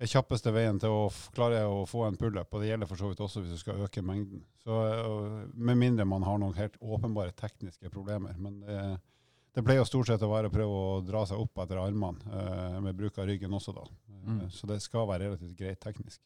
er 0.00 0.08
kjappeste 0.08 0.52
veien 0.54 0.78
til 0.80 0.94
å 0.94 1.04
klare 1.34 1.60
å 1.68 1.84
få 1.88 2.06
en 2.06 2.16
pullup, 2.18 2.48
og 2.48 2.62
det 2.62 2.70
gjelder 2.70 2.88
for 2.88 3.00
så 3.00 3.10
vidt 3.10 3.20
også 3.20 3.42
hvis 3.42 3.52
du 3.52 3.60
skal 3.60 3.82
øke 3.84 4.02
mengden. 4.04 4.42
Så 4.64 4.80
eh, 4.86 5.46
Med 5.54 5.78
mindre 5.80 6.08
man 6.08 6.24
har 6.24 6.40
noen 6.40 6.56
helt 6.56 6.78
åpenbare 6.80 7.34
tekniske 7.36 7.92
problemer. 7.92 8.36
Men 8.40 8.60
det, 8.64 8.80
det 9.56 9.64
pleier 9.66 9.84
stort 9.88 10.08
sett 10.08 10.24
å 10.24 10.32
være 10.32 10.48
å 10.48 10.54
prøve 10.54 10.80
å 10.80 10.98
dra 11.04 11.26
seg 11.28 11.42
opp 11.42 11.60
etter 11.64 11.82
armene, 11.82 12.32
eh, 12.32 12.80
med 12.80 12.96
bruk 12.96 13.20
av 13.20 13.28
ryggen 13.28 13.56
også, 13.56 13.76
da. 13.76 13.86
Mm. 14.24 14.44
Så 14.52 14.68
det 14.70 14.80
skal 14.84 15.08
være 15.10 15.28
relativt 15.28 15.56
greit 15.58 15.80
teknisk. 15.84 16.22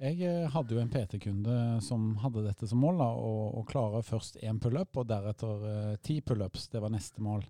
Jeg 0.00 0.46
hadde 0.48 0.72
jo 0.72 0.80
en 0.80 0.88
PT-kunde 0.88 1.54
som 1.84 2.14
hadde 2.22 2.46
dette 2.46 2.64
som 2.70 2.80
mål, 2.80 3.02
da, 3.02 3.08
å, 3.12 3.64
klare 3.68 4.00
først 4.06 4.38
én 4.40 4.56
pullup 4.62 4.96
og 4.96 5.10
deretter 5.10 5.98
ti 6.00 6.22
pullups. 6.24 6.70
Det 6.72 6.80
var 6.80 6.94
neste 6.94 7.20
mål. 7.20 7.42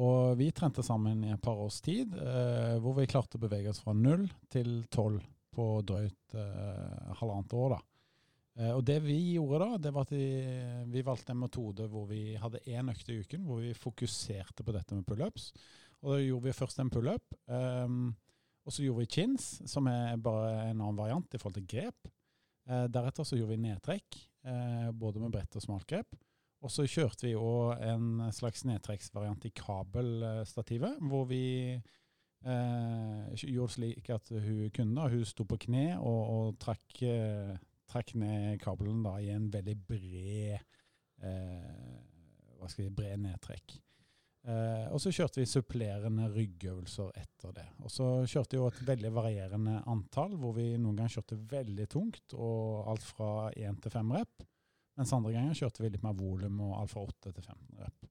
Og 0.00 0.38
vi 0.38 0.48
trente 0.56 0.84
sammen 0.84 1.20
i 1.26 1.32
et 1.34 1.42
par 1.42 1.58
års 1.60 1.82
tid, 1.84 2.14
eh, 2.16 2.78
hvor 2.80 2.96
vi 2.96 3.08
klarte 3.10 3.36
å 3.36 3.42
bevege 3.42 3.72
oss 3.72 3.82
fra 3.84 3.92
null 3.92 4.24
til 4.52 4.86
tolv 4.92 5.20
på 5.52 5.66
drøyt 5.84 6.36
eh, 6.38 7.12
halvannet 7.18 7.52
år. 7.58 7.74
da. 7.74 7.80
Eh, 8.56 8.72
og 8.72 8.80
det 8.88 8.98
vi 9.04 9.18
gjorde 9.34 9.60
da, 9.66 9.78
det 9.84 9.92
var 9.92 10.08
at 10.08 10.14
vi, 10.16 10.26
vi, 10.94 11.04
valgte 11.04 11.36
en 11.36 11.42
metode 11.44 11.90
hvor 11.92 12.08
vi 12.08 12.38
hadde 12.40 12.64
én 12.72 12.88
økt 12.92 13.12
i 13.12 13.20
uken, 13.20 13.44
hvor 13.44 13.60
vi 13.60 13.76
fokuserte 13.76 14.64
på 14.64 14.72
dette 14.72 14.96
med 14.96 15.04
pullups. 15.08 15.52
Og 16.02 16.16
da 16.16 16.22
gjorde 16.22 16.48
vi 16.48 16.56
først 16.56 16.80
en 16.80 16.92
pullup. 16.92 17.36
eh, 17.52 17.96
og 18.62 18.70
så 18.70 18.84
gjorde 18.84 19.02
vi 19.02 19.10
chins, 19.10 19.46
som 19.66 19.88
er 19.90 20.20
bare 20.22 20.68
en 20.68 20.80
annen 20.80 20.98
variant 20.98 21.34
i 21.34 21.40
forhold 21.40 21.58
til 21.58 21.70
grep. 21.74 22.10
Eh, 22.70 22.84
deretter 22.94 23.26
så 23.26 23.38
gjorde 23.38 23.56
vi 23.56 23.64
nedtrekk, 23.64 24.18
eh, 24.46 24.90
både 24.94 25.22
med 25.22 25.32
bredt 25.34 25.58
og 25.58 25.64
smalt 25.64 25.86
grep. 25.90 26.14
Og 26.62 26.70
så 26.70 26.86
kjørte 26.86 27.26
vi 27.26 27.34
òg 27.34 27.80
en 27.82 28.22
slags 28.34 28.62
nedtrekksvariant 28.68 29.48
i 29.48 29.52
kabelstativet, 29.58 31.00
hvor 31.10 31.26
vi 31.30 31.44
eh, 31.74 33.44
gjorde 33.50 33.74
slik 33.74 34.10
at 34.14 34.30
hun 34.30 34.70
kunne 34.74 35.08
hun 35.10 35.24
sto 35.26 35.46
på 35.48 35.58
kne 35.66 35.86
og, 35.98 36.20
og 36.36 36.58
trakk, 36.62 37.02
eh, 37.02 37.54
trakk, 37.90 38.14
ned 38.22 38.60
kabelen 38.62 39.02
da, 39.02 39.16
i 39.18 39.32
en 39.34 39.48
veldig 39.52 39.78
bred, 39.88 40.76
eh, 41.26 41.96
hva 42.60 42.70
skal 42.70 42.86
vi, 42.86 42.94
bred 42.94 43.24
nedtrekk. 43.26 43.80
Eh, 44.42 44.86
og 44.90 44.98
så 45.02 45.12
kjørte 45.14 45.38
vi 45.38 45.46
supplerende 45.50 46.28
ryggøvelser 46.30 47.10
etter 47.18 47.58
det. 47.58 47.66
Og 47.82 47.90
så 47.94 48.08
kjørte 48.22 48.56
vi 48.56 48.62
jo 48.62 48.70
et 48.70 48.80
veldig 48.86 49.12
varierende 49.14 49.76
antall, 49.90 50.34
hvor 50.38 50.54
vi 50.56 50.72
noen 50.76 50.98
ganger 50.98 51.18
kjørte 51.18 51.42
veldig 51.52 51.90
tungt, 51.90 52.34
og 52.34 52.88
alt 52.90 53.06
fra 53.06 53.50
1 53.50 53.82
til 53.82 53.94
5 53.98 54.16
rep. 54.18 54.46
Mens 54.98 55.12
andre 55.16 55.32
ganger 55.34 55.56
kjørte 55.56 55.84
vi 55.84 55.92
litt 55.92 56.04
mer 56.04 56.16
volum, 56.16 56.58
og 56.66 56.80
alt 56.80 56.92
fra 56.92 57.04
8 57.06 57.32
til 57.32 57.44
15 57.44 57.80
rep. 57.80 58.10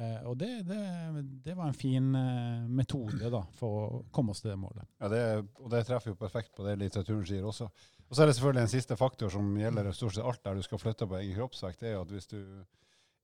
Eh, 0.00 0.20
og 0.30 0.36
det, 0.40 0.48
det, 0.64 0.80
det, 1.44 1.54
var 1.54 1.68
en 1.68 1.76
fin 1.76 2.14
eh, 2.16 2.66
metode 2.72 3.30
da, 3.32 3.42
for 3.56 3.80
å 3.80 4.02
komme 4.14 4.32
oss 4.32 4.40
til 4.40 4.54
det 4.54 4.58
målet. 4.60 4.86
Ja, 5.02 5.10
det, 5.12 5.22
og 5.60 5.70
det 5.74 5.84
treffer 5.88 6.14
jo 6.14 6.20
perfekt 6.20 6.54
på 6.56 6.64
det 6.64 6.78
litteraturen 6.80 7.26
sier 7.28 7.44
også. 7.46 7.68
Og 8.08 8.16
så 8.16 8.24
er 8.24 8.30
det 8.30 8.36
selvfølgelig 8.38 8.64
en 8.64 8.72
siste 8.72 8.96
faktor 8.98 9.30
som 9.30 9.50
gjelder 9.60 9.90
stort 9.94 10.16
sett 10.16 10.26
alt 10.26 10.42
der 10.46 10.56
du 10.58 10.64
skal 10.66 10.80
flytte 10.82 11.06
på 11.06 11.18
egen 11.20 11.36
kroppsvekt. 11.36 11.82
det 11.82 11.90
er 11.90 11.98
jo 11.98 12.06
at 12.06 12.14
hvis 12.16 12.30
du 12.32 12.40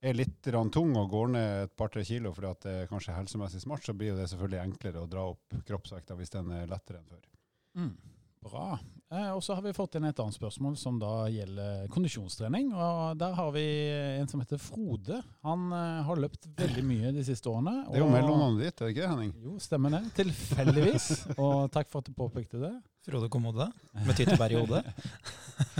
er 0.05 0.13
litt 0.13 0.51
tung 0.71 0.93
og 0.95 1.09
går 1.09 1.33
ned 1.33 1.63
et 1.65 1.73
par-tre 1.75 2.03
kilo 2.05 2.31
fordi 2.35 2.51
at 2.51 2.61
det 2.67 2.75
er 2.83 2.91
kanskje 2.91 3.15
helsemessig 3.17 3.63
smart, 3.63 3.83
så 3.83 3.97
blir 3.97 4.15
det 4.15 4.29
selvfølgelig 4.29 4.61
enklere 4.61 5.01
å 5.01 5.09
dra 5.09 5.25
opp 5.33 5.57
kroppsvekta 5.67 6.15
hvis 6.19 6.35
den 6.37 6.53
er 6.55 6.69
lettere 6.69 7.01
enn 7.01 7.09
før. 7.09 7.25
Mm, 7.81 7.91
bra. 8.45 8.67
Eh, 9.07 9.29
og 9.31 9.39
så 9.43 9.55
har 9.55 9.63
vi 9.63 9.71
fått 9.71 9.95
inn 9.95 10.07
et 10.09 10.17
annet 10.19 10.35
spørsmål 10.35 10.73
som 10.79 10.97
da 10.99 11.29
gjelder 11.31 11.85
kondisjonstrening. 11.93 12.73
og 12.75 13.15
Der 13.21 13.37
har 13.37 13.53
vi 13.55 13.63
en 14.19 14.27
som 14.27 14.41
heter 14.43 14.59
Frode. 14.59 15.21
Han 15.47 15.71
eh, 15.71 16.01
har 16.09 16.19
løpt 16.19 16.49
veldig 16.59 16.83
mye 16.83 17.13
de 17.15 17.23
siste 17.23 17.47
årene. 17.47 17.85
Det 17.87 18.01
er 18.01 18.03
jo 18.03 18.11
mellomnavnet 18.11 18.65
ditt, 18.65 18.81
er 18.81 18.89
det 18.89 18.97
ikke 18.97 19.11
Henning? 19.13 19.31
Jo, 19.45 19.55
stemmer 19.63 19.95
det. 19.95 20.03
Tilfeldigvis. 20.19 21.07
og 21.37 21.71
takk 21.71 21.87
for 21.91 22.03
at 22.03 22.11
du 22.11 22.17
påpekte 22.17 22.59
det. 22.65 22.73
Frode 23.07 23.29
Kommode 23.31 23.69
med 24.03 24.17
tyttebær 24.19 24.51
i 24.51 24.59
hodet. 24.59 24.83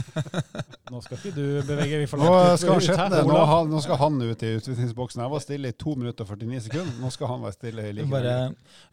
Nå 0.92 1.02
skal 1.04 1.20
ikke 1.20 1.34
du 1.36 1.44
bevege 1.68 2.00
deg 2.02 2.10
for 2.10 2.22
langt 2.22 2.34
nå 2.34 2.58
skal, 2.62 2.82
ut, 2.82 3.00
her, 3.02 3.16
nå, 3.28 3.38
han, 3.50 3.72
nå 3.72 3.82
skal 3.84 4.00
han 4.02 4.22
ut 4.22 4.46
i 4.46 4.52
utvisningsboksen. 4.60 5.24
Jeg 5.24 5.34
var 5.34 5.44
stille 5.44 5.72
i 5.72 5.76
2 5.86 5.96
minutter 6.00 6.28
og 6.28 6.32
49 6.38 6.62
sekunder. 6.68 7.00
Nå 7.04 7.12
skal 7.14 7.32
han 7.34 7.44
være 7.46 7.58
stille 7.58 7.88
i 7.90 7.96
like 7.98 8.12
bare, 8.12 8.36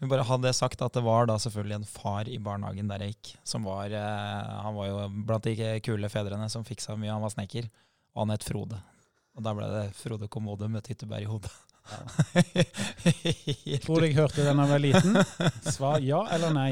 Vi 0.02 0.10
bare 0.10 0.26
hadde 0.28 0.54
sagt 0.56 0.82
at 0.86 0.96
det 0.96 1.04
var 1.06 1.30
da 1.30 1.38
selvfølgelig 1.42 1.78
en 1.80 1.86
far 1.88 2.30
i 2.30 2.40
barnehagen 2.42 2.90
der 2.90 3.06
jeg 3.06 3.14
gikk, 3.14 3.34
som 3.46 3.68
var 3.68 3.94
eh, 3.94 4.56
Han 4.64 4.78
var 4.78 4.90
jo 4.90 5.04
blant 5.28 5.46
de 5.46 5.70
kule 5.84 6.10
fedrene 6.12 6.48
som 6.52 6.66
fiksa 6.66 6.96
mye. 6.98 7.12
Han 7.12 7.24
var 7.24 7.34
snekker. 7.36 7.70
Og 8.14 8.24
han 8.24 8.34
het 8.34 8.46
Frode. 8.46 8.80
Og 9.34 9.42
da 9.42 9.54
ble 9.56 9.70
det 9.70 9.86
Frode 9.98 10.28
Kommode 10.30 10.68
med 10.70 10.84
tyttebær 10.86 11.22
i 11.22 11.30
hodet. 11.30 11.52
Ja. 11.84 11.98
Tror 13.84 14.00
du 14.00 14.06
jeg 14.06 14.16
hørte 14.16 14.44
den 14.44 14.56
da 14.56 14.64
jeg 14.64 14.70
var 14.70 14.80
liten. 14.80 15.18
Svar 15.74 15.98
ja 16.04 16.22
eller 16.32 16.54
nei. 16.54 16.70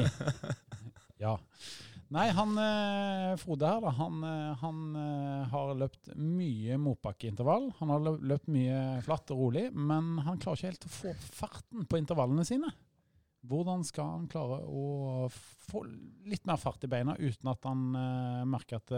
Ja. 1.21 1.37
Nei, 2.13 2.27
han 2.29 2.51
eh, 2.61 3.33
Frode 3.41 3.65
her, 3.65 3.79
da, 3.81 3.91
han, 3.97 4.19
eh, 4.27 4.49
han 4.61 4.81
eh, 4.99 5.45
har 5.49 5.73
løpt 5.79 6.11
mye 6.19 6.77
motbakkeintervall. 6.81 7.71
Han 7.79 7.93
har 7.93 8.03
løpt 8.21 8.51
mye 8.53 8.81
flatt 9.05 9.33
og 9.33 9.39
rolig, 9.41 9.63
men 9.73 10.19
han 10.21 10.37
klarer 10.41 10.59
ikke 10.59 10.71
helt 10.73 10.85
å 10.85 10.93
få 10.93 11.13
farten 11.39 11.87
på 11.89 11.97
intervallene 11.97 12.45
sine. 12.45 12.69
Hvordan 13.49 13.81
skal 13.87 14.11
han 14.11 14.27
klare 14.31 14.61
å 14.69 15.25
få 15.33 15.81
litt 16.29 16.45
mer 16.47 16.61
fart 16.61 16.85
i 16.85 16.91
beina 16.91 17.17
uten 17.17 17.49
at 17.51 17.65
han 17.67 17.81
merker 18.47 18.79
at 18.79 18.93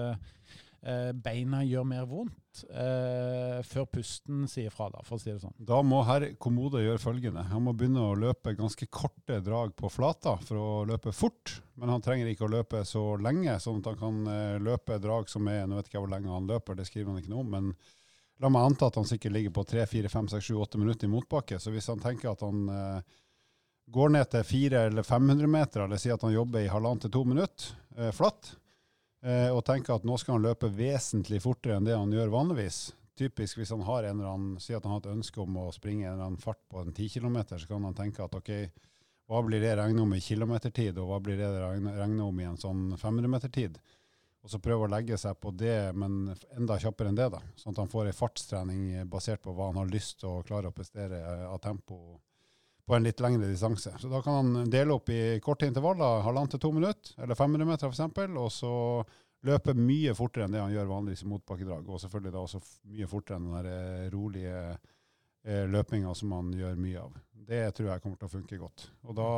beina 1.26 1.64
gjør 1.66 1.86
mer 1.90 2.06
vondt 2.10 2.62
eh, 2.70 3.62
før 3.66 3.88
pusten 3.90 4.44
sier 4.52 4.74
fra, 4.74 4.88
da, 4.94 5.02
for 5.08 5.18
å 5.18 5.22
si 5.22 5.32
det 5.32 5.40
sånn? 5.42 5.56
Da 5.58 5.80
må 5.86 6.04
herr 6.06 6.28
Kommode 6.42 6.84
gjøre 6.84 7.02
følgende. 7.02 7.48
Han 7.50 7.66
må 7.66 7.74
begynne 7.74 8.04
å 8.06 8.18
løpe 8.20 8.54
ganske 8.58 8.88
korte 8.94 9.40
drag 9.46 9.74
på 9.80 9.90
flata 9.90 10.38
for 10.46 10.62
å 10.62 10.70
løpe 10.90 11.14
fort. 11.16 11.58
Men 11.82 11.96
han 11.96 12.06
trenger 12.06 12.30
ikke 12.32 12.48
å 12.48 12.54
løpe 12.54 12.86
så 12.88 13.04
lenge, 13.18 13.58
sånn 13.60 13.82
at 13.82 13.92
han 13.92 14.00
kan 14.00 14.64
løpe 14.64 15.02
drag 15.04 15.28
som 15.32 15.50
er 15.52 15.66
Nå 15.68 15.80
vet 15.80 15.90
ikke 15.90 15.98
jeg 16.00 16.06
hvor 16.06 16.14
lenge 16.14 16.32
han 16.32 16.48
løper, 16.50 16.78
det 16.78 16.88
skriver 16.88 17.12
han 17.12 17.22
ikke 17.24 17.34
noe 17.34 17.44
om. 17.44 17.54
men 17.58 17.76
La 18.44 18.50
meg 18.52 18.68
anta 18.68 18.90
at 18.90 18.98
han 19.00 19.08
sikkert 19.08 19.32
ligger 19.32 19.54
på 19.56 19.64
3-4-5-6-7-8 19.70 20.80
minutter 20.82 21.08
i 21.08 21.12
motbakke. 21.12 21.60
Så 21.60 21.72
hvis 21.72 21.88
han 21.88 22.02
tenker 22.04 22.34
at 22.34 22.42
han 22.44 22.66
går 23.86 24.14
ned 24.16 24.30
til 24.32 24.44
400 24.44 24.92
eller 24.92 25.04
500 25.06 25.52
meter, 25.52 25.86
eller 25.86 26.02
sier 26.02 26.18
at 26.18 26.26
han 26.26 26.34
jobber 26.34 26.64
i 26.64 26.72
halvannen 26.72 27.04
til 27.06 27.14
to 27.14 27.24
minutter 27.28 27.74
eh, 27.98 28.12
flatt, 28.16 28.56
eh, 28.56 28.62
og 29.26 29.64
tenker 29.66 29.96
at 29.96 30.04
nå 30.06 30.20
skal 30.22 30.36
han 30.36 30.44
løpe 30.46 30.70
vesentlig 30.70 31.40
fortere 31.42 31.80
enn 31.80 31.88
det 31.88 31.96
han 31.98 32.12
gjør 32.14 32.30
vanligvis. 32.30 32.80
Typisk 33.18 33.58
hvis 33.58 33.72
han 33.72 33.86
har 33.88 34.04
en 34.04 34.20
eller 34.20 34.30
annen, 34.34 34.58
sier 34.62 34.78
at 34.78 34.86
han 34.86 34.94
har 34.94 35.02
et 35.02 35.14
ønske 35.14 35.40
om 35.42 35.56
å 35.62 35.70
springe 35.74 36.04
en 36.04 36.14
eller 36.14 36.28
annen 36.28 36.42
fart 36.42 36.60
på 36.70 36.82
en 36.84 36.92
10 36.92 37.16
km, 37.16 37.40
så 37.56 37.70
kan 37.70 37.88
han 37.88 37.96
tenke 37.98 38.26
at 38.26 38.36
ok, 38.36 38.52
hva 39.32 39.42
blir 39.42 39.64
det 39.64 39.76
regnet 39.80 40.04
om 40.04 40.12
i 40.14 40.22
kilometertid, 40.22 41.00
og 41.02 41.10
hva 41.10 41.22
blir 41.24 41.40
det 41.40 41.48
regnet 41.58 42.22
om 42.22 42.42
i 42.42 42.46
en 42.46 42.60
sånn 42.62 42.92
500-metertid? 43.02 43.80
Og 44.46 44.52
så 44.52 44.60
prøve 44.62 44.86
å 44.86 44.92
legge 44.92 45.18
seg 45.18 45.40
på 45.42 45.50
det, 45.58 45.96
men 45.98 46.36
enda 46.54 46.78
kjappere 46.78 47.10
enn 47.10 47.18
det, 47.18 47.32
da. 47.34 47.40
Sånn 47.58 47.74
at 47.74 47.82
han 47.82 47.90
får 47.90 48.12
ei 48.12 48.14
fartstrening 48.14 48.84
basert 49.10 49.42
på 49.42 49.56
hva 49.58 49.72
han 49.72 49.80
har 49.82 49.90
lyst 49.90 50.20
til 50.22 50.30
å 50.30 50.44
klare 50.46 50.70
å 50.70 50.76
prestere 50.76 51.24
av 51.48 51.58
tempo 51.64 52.20
på 52.86 52.96
en 52.96 53.06
litt 53.06 53.22
lengre 53.24 53.48
distanse. 53.50 53.94
Så 54.00 54.10
da 54.12 54.22
kan 54.22 54.40
han 54.40 54.72
dele 54.72 54.94
opp 54.94 55.10
i 55.10 55.40
korte 55.44 55.68
intervaller, 55.70 56.22
halvannen 56.26 56.52
til 56.54 56.62
to 56.62 56.72
minutter, 56.76 57.16
eller 57.22 57.38
500 57.38 57.70
meter 57.70 57.90
f.eks., 57.90 58.20
og 58.38 58.52
så 58.54 58.74
løpe 59.46 59.76
mye 59.78 60.14
fortere 60.18 60.46
enn 60.46 60.56
det 60.56 60.62
han 60.64 60.74
gjør 60.74 60.92
vanligvis 60.92 61.24
i 61.26 61.30
motbakkedrag. 61.30 61.88
Og 61.90 62.02
selvfølgelig 62.02 62.34
da 62.34 62.44
også 62.44 62.62
mye 62.92 63.10
fortere 63.10 63.40
enn 63.40 63.48
den 63.50 63.58
der 63.58 63.72
eh, 63.72 64.12
rolige 64.14 64.60
eh, 64.74 65.66
løpinga 65.70 66.14
som 66.18 66.34
han 66.38 66.54
gjør 66.58 66.78
mye 66.82 67.02
av. 67.02 67.18
Det 67.46 67.64
tror 67.78 67.92
jeg 67.92 68.04
kommer 68.04 68.22
til 68.22 68.30
å 68.30 68.36
funke 68.36 68.62
godt. 68.62 68.88
Og 69.06 69.18
da 69.18 69.32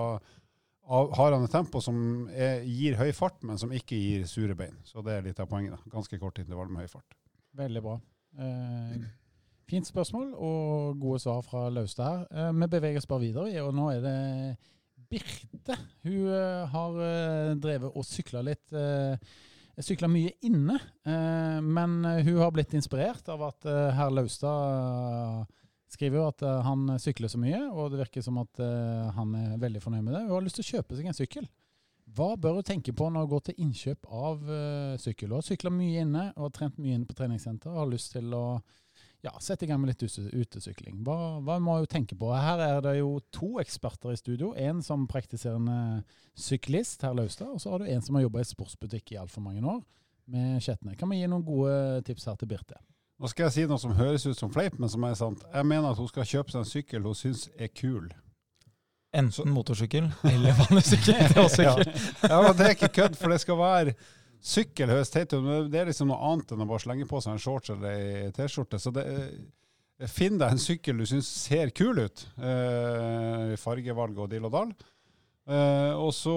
har 0.87 1.33
han 1.35 1.43
et 1.43 1.51
tempo 1.51 1.81
som 1.83 1.97
er, 2.31 2.61
gir 2.63 2.95
høy 2.99 3.09
fart, 3.15 3.41
men 3.43 3.59
som 3.59 3.73
ikke 3.75 3.99
gir 3.99 4.27
sure 4.29 4.55
bein. 4.55 4.77
Så 4.87 5.03
det 5.03 5.17
er 5.17 5.25
litt 5.25 5.39
av 5.43 5.49
poenget. 5.51 5.75
da. 5.75 5.91
Ganske 5.91 6.19
kort 6.21 6.39
intervall 6.39 6.71
med 6.71 6.87
høy 6.87 6.91
fart. 6.93 7.17
Veldig 7.59 7.83
bra. 7.83 7.97
Eh, 8.39 8.93
Fint 9.67 9.83
spørsmål 9.83 10.29
og 10.39 10.99
gode 11.01 11.19
svar 11.19 11.41
fra 11.43 11.65
Laustad 11.67 12.07
her. 12.07 12.21
Eh, 12.31 12.53
vi 12.55 12.67
beveger 12.71 13.01
oss 13.01 13.09
bare 13.09 13.25
videre, 13.25 13.63
og 13.65 13.73
nå 13.75 13.89
er 13.91 14.05
det 14.05 14.19
Birte. 15.11 15.75
Hun 16.07 16.29
eh, 16.31 16.63
har 16.71 16.99
eh, 17.03 17.51
drevet 17.59 17.91
og 17.91 18.05
sykla 18.07 18.45
litt. 18.47 18.63
Sykla 19.77 20.07
mye 20.09 20.31
inne, 20.47 20.73
men 21.05 21.91
hun 22.01 22.39
har 22.39 22.49
blitt 22.49 22.71
inspirert 22.73 23.27
av 23.29 23.43
at 23.45 23.67
herr 23.93 24.09
Laustad 24.09 25.43
skriver 25.93 26.31
at 26.31 26.41
han 26.65 26.95
sykler 26.97 27.29
så 27.29 27.37
mye, 27.37 27.59
og 27.69 27.91
det 27.93 27.99
virker 27.99 28.25
som 28.25 28.39
at 28.41 28.57
han 29.13 29.35
er 29.37 29.59
veldig 29.61 29.83
fornøyd 29.83 30.07
med 30.07 30.15
det. 30.15 30.23
Hun 30.23 30.33
har 30.33 30.47
lyst 30.47 30.57
til 30.57 30.65
å 30.65 30.71
kjøpe 30.71 30.97
seg 30.97 31.11
en 31.11 31.19
sykkel. 31.19 31.45
Hva 32.17 32.31
bør 32.41 32.57
hun 32.57 32.65
tenke 32.65 32.95
på 32.97 33.11
når 33.11 33.27
hun 33.27 33.33
går 33.35 33.45
til 33.45 33.61
innkjøp 33.67 34.09
av 34.09 34.49
sykkel? 35.05 35.29
Hun 35.29 35.43
har 35.43 35.47
sykla 35.51 35.75
mye 35.77 36.07
inne 36.07 36.25
og 36.31 36.47
har 36.47 36.57
trent 36.57 36.81
mye 36.81 36.97
inne 36.97 37.05
på 37.05 37.19
treningssenter 37.21 37.69
og 37.69 37.83
har 37.83 37.93
lyst 37.93 38.15
til 38.17 38.33
å 38.33 38.45
ja, 39.25 39.33
sette 39.41 39.65
i 39.65 39.69
gang 39.69 39.81
med 39.81 39.91
litt 39.91 40.03
utesykling. 40.05 40.99
Hva, 41.05 41.17
hva 41.43 41.57
må 41.63 41.79
jeg 41.81 41.89
tenke 41.91 42.17
på? 42.19 42.29
Her 42.35 42.61
er 42.63 42.81
det 42.85 42.97
jo 42.99 43.17
to 43.33 43.57
eksperter 43.61 44.13
i 44.13 44.19
studio. 44.19 44.51
En 44.53 44.83
som 44.85 45.07
praktiserende 45.09 46.03
syklist, 46.37 47.01
herr 47.05 47.17
Laustad, 47.17 47.49
og 47.55 47.63
så 47.63 47.73
har 47.73 47.81
du 47.81 47.89
en 47.89 48.03
som 48.03 48.17
har 48.17 48.27
jobba 48.27 48.43
i 48.43 48.51
sportsbutikk 48.51 49.15
i 49.15 49.21
altfor 49.23 49.43
mange 49.45 49.65
år, 49.65 49.81
med 50.27 50.61
Skjetne. 50.63 50.95
Kan 50.99 51.09
vi 51.09 51.21
gi 51.21 51.31
noen 51.31 51.45
gode 51.47 52.03
tips 52.07 52.27
her 52.29 52.37
til 52.39 52.51
Birte? 52.51 52.77
Nå 53.17 53.29
skal 53.31 53.47
jeg 53.47 53.55
si 53.55 53.65
noe 53.65 53.81
som 53.81 53.95
høres 53.97 54.27
ut 54.27 54.37
som 54.37 54.51
fleip, 54.53 54.75
men 54.77 54.91
som 54.93 55.03
er 55.07 55.17
sant. 55.17 55.41
Jeg 55.49 55.65
mener 55.65 55.89
at 55.89 55.97
hun 55.97 56.09
skal 56.11 56.27
kjøpe 56.27 56.53
seg 56.53 56.61
en 56.61 56.69
sykkel 56.69 57.07
hun 57.07 57.17
syns 57.17 57.47
er 57.57 57.71
kul. 57.73 58.11
Enten 59.17 59.49
motorsykkel 59.49 60.11
eller 60.29 60.53
vanlig 60.59 60.83
sykkel. 60.85 61.17
Det 61.33 61.41
er 61.41 61.63
ja. 61.63 61.73
ja, 62.29 62.53
det 62.53 62.65
er 62.67 62.75
ikke 62.75 62.91
kødd, 62.99 63.15
for 63.17 63.33
det 63.33 63.39
skal 63.41 63.57
være 63.57 63.95
Sykkel 64.43 64.91
høres 64.93 65.11
teit 65.13 65.33
det 65.33 65.79
er 65.79 65.89
liksom 65.89 66.11
noe 66.11 66.19
annet 66.31 66.53
enn 66.53 66.63
å 66.63 66.67
bare 66.69 66.83
slenge 66.83 67.07
på 67.09 67.21
seg 67.23 67.35
en 67.35 67.41
shorts 67.41 67.73
eller 67.73 68.03
ei 68.27 68.33
T-skjorte. 68.35 68.79
Så 68.79 68.93
det, 68.95 69.05
eh, 69.07 70.11
finn 70.11 70.37
deg 70.37 70.53
en 70.53 70.61
sykkel 70.61 71.01
du 71.01 71.07
syns 71.09 71.29
ser 71.47 71.73
kul 71.75 72.03
ut. 72.05 72.27
Eh, 72.37 73.57
fargevalg 73.61 74.21
og 74.21 74.29
dill 74.31 74.47
og 74.47 74.53
dall. 74.53 74.77
Uh, 75.47 75.95
og 76.03 76.09
så 76.11 76.31